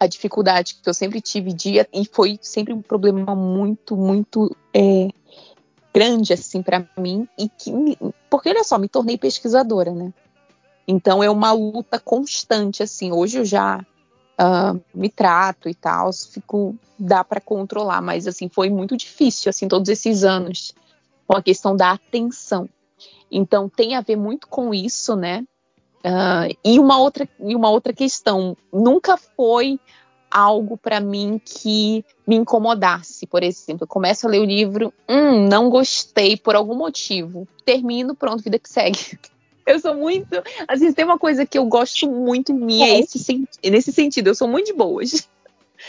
[0.00, 5.08] à dificuldade que eu sempre tive dia e foi sempre um problema muito, muito é,
[5.92, 7.70] grande assim para mim e que
[8.30, 10.12] porque olha só, me tornei pesquisadora, né?
[10.88, 13.12] Então é uma luta constante assim.
[13.12, 18.70] Hoje eu já uh, me trato e tal, fico dá para controlar, mas assim foi
[18.70, 20.74] muito difícil assim todos esses anos
[21.26, 22.68] com a questão da atenção.
[23.30, 25.44] Então tem a ver muito com isso, né?
[26.04, 29.78] Uh, e uma outra e uma outra questão nunca foi
[30.30, 35.48] algo para mim que me incomodasse, por exemplo, eu começo a ler o livro, hum,
[35.48, 39.18] não gostei por algum motivo, termino, pronto, vida que segue.
[39.66, 40.42] Eu sou muito.
[40.66, 44.28] Assim, tem uma coisa que eu gosto muito em mim, é esse, nesse sentido.
[44.28, 45.28] Eu sou muito de boas.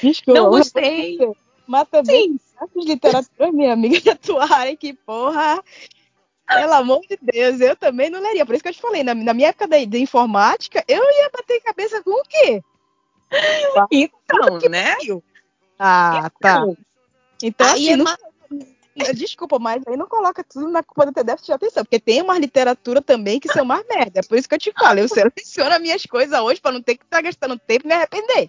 [0.03, 1.18] Desculpa, não gostei.
[1.66, 2.36] Mas também,
[2.76, 5.64] de literatura, minha amiga, atuarem, que porra.
[6.55, 8.45] Pelo amor de Deus, eu também não leria.
[8.45, 11.29] Por isso que eu te falei, na, na minha época da, da, informática, eu ia
[11.29, 12.61] bater cabeça com o quê?
[13.91, 14.95] Então, né?
[15.79, 16.57] Ah, tá.
[16.57, 16.81] então, tá.
[17.43, 18.17] Então, aí assim, é não,
[19.15, 22.37] Desculpa, mas aí não coloca tudo na culpa do déficit de atenção, porque tem uma
[22.37, 24.19] literatura também que são mais merda.
[24.19, 26.81] É por isso que eu te falo, eu seleciono as minhas coisas hoje para não
[26.81, 28.47] ter que estar tá gastando tempo e me arrepender.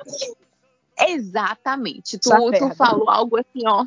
[1.08, 2.18] Exatamente.
[2.18, 3.86] Tu, tu falou algo assim, ó.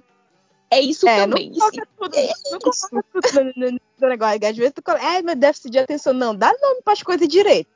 [0.69, 1.51] É isso é, também.
[1.51, 4.47] Não coloca tudo, é não coloca tudo no, no, no, negócio.
[4.47, 6.13] Às vezes tu coloca, é, meu déficit de atenção.
[6.13, 7.69] Não, dá nome para as coisas direito.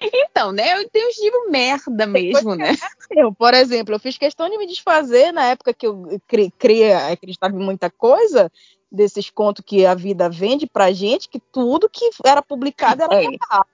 [0.00, 0.78] Então, né?
[0.78, 2.76] Eu tenho livros merda mesmo, né?
[3.10, 6.20] Eu, por exemplo, eu fiz questão de me desfazer na época que eu
[6.58, 8.50] queria acreditar em muita coisa
[8.90, 13.24] desses contos que a vida vende pra gente, que tudo que era publicado era é.
[13.24, 13.66] errado.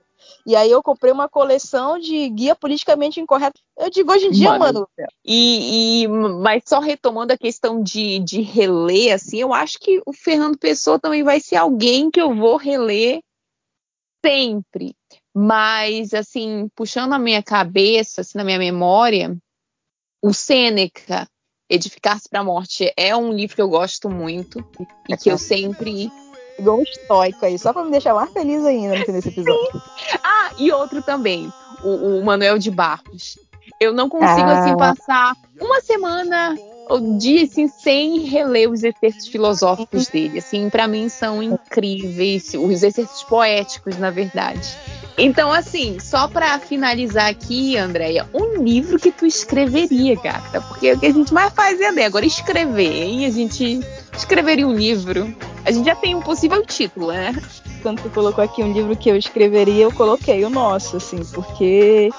[0.46, 3.60] E aí eu comprei uma coleção de guia politicamente incorreto.
[3.76, 4.60] Eu digo hoje em dia, mano.
[4.80, 4.88] mano
[5.24, 10.12] e, e, mas só retomando a questão de, de reler, assim, eu acho que o
[10.12, 13.20] Fernando Pessoa também vai ser alguém que eu vou reler
[14.24, 14.94] sempre.
[15.34, 19.36] Mas, assim, puxando a minha cabeça, assim, na minha memória,
[20.22, 21.28] o Sêneca,
[21.72, 24.58] Edificar-se para a Morte, é um livro que eu gosto muito
[25.08, 26.10] e que eu sempre.
[26.60, 29.82] Igual um estoico aí, só para me deixar mais feliz ainda nesse episódio.
[30.22, 31.50] ah, e outro também,
[31.82, 33.38] o, o Manuel de Barros.
[33.80, 34.60] Eu não consigo, assim, ah.
[34.60, 36.54] assim, passar uma semana
[36.90, 40.38] ou dia, assim, sem reler os exercícios filosóficos dele.
[40.38, 44.76] Assim, para mim são incríveis, os exercícios poéticos, na verdade.
[45.22, 50.62] Então, assim, só para finalizar aqui, Andréia, um livro que tu escreveria, gata.
[50.62, 52.04] Porque o que a gente mais faz é.
[52.06, 53.26] Agora, escrever, hein?
[53.26, 53.80] A gente
[54.16, 55.36] escreveria um livro.
[55.66, 57.34] A gente já tem um possível título, né?
[57.82, 62.10] Quando tu colocou aqui um livro que eu escreveria, eu coloquei o nosso, assim, porque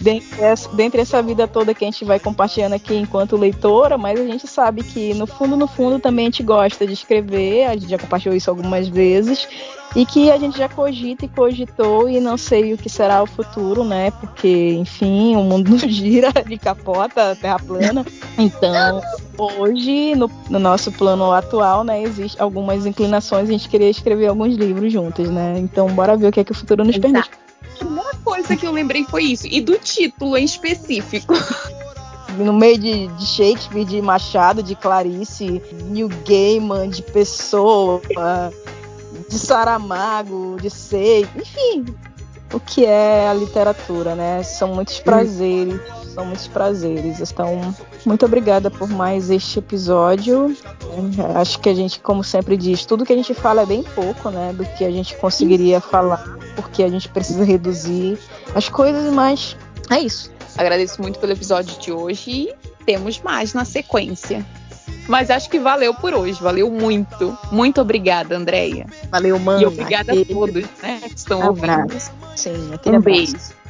[0.00, 4.20] dentre essa, dentre essa vida toda que a gente vai compartilhando aqui enquanto leitora, mas
[4.20, 7.74] a gente sabe que no fundo, no fundo, também a gente gosta de escrever, a
[7.74, 9.46] gente já compartilhou isso algumas vezes
[9.94, 13.26] e que a gente já cogita e cogitou e não sei o que será o
[13.26, 14.10] futuro, né?
[14.10, 18.04] Porque, enfim, o mundo não gira de capota, terra plana.
[18.36, 19.00] Então,
[19.38, 24.56] hoje, no, no, nosso plano atual, né, existe algumas inclinações, a gente queria escrever alguns
[24.56, 25.54] livros juntos, né?
[25.58, 27.30] Então, bora ver o que é que o futuro nos permite.
[28.24, 29.46] coisa que eu lembrei foi isso.
[29.46, 31.34] E do título em específico.
[32.36, 38.00] No meio de, de Shakespeare, de Machado, de Clarice, New Gaiman, de Pessoa,
[39.28, 41.84] de Saramago, de Sei, enfim,
[42.52, 44.42] o que é a literatura, né?
[44.42, 45.80] São muitos prazeres,
[46.14, 47.20] são muitos prazeres.
[47.20, 47.74] Então,
[48.06, 50.56] muito obrigada por mais este episódio.
[51.34, 54.30] Acho que a gente, como sempre diz, tudo que a gente fala é bem pouco,
[54.30, 54.52] né?
[54.52, 58.18] Do que a gente conseguiria falar, porque a gente precisa reduzir
[58.54, 59.56] as coisas, mas
[59.90, 60.30] é isso.
[60.56, 62.54] Agradeço muito pelo episódio de hoje e
[62.84, 64.46] temos mais na sequência.
[65.08, 67.36] Mas acho que valeu por hoje, valeu muito.
[67.52, 68.86] Muito obrigada, Andréia.
[69.10, 69.62] Valeu, mano.
[69.62, 70.32] E obrigada aquele...
[70.32, 71.94] a todos né, que estão ouvindo.
[72.36, 73.02] Sim, aquele um abraço.
[73.02, 73.64] beijo.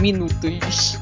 [0.00, 0.99] minutos.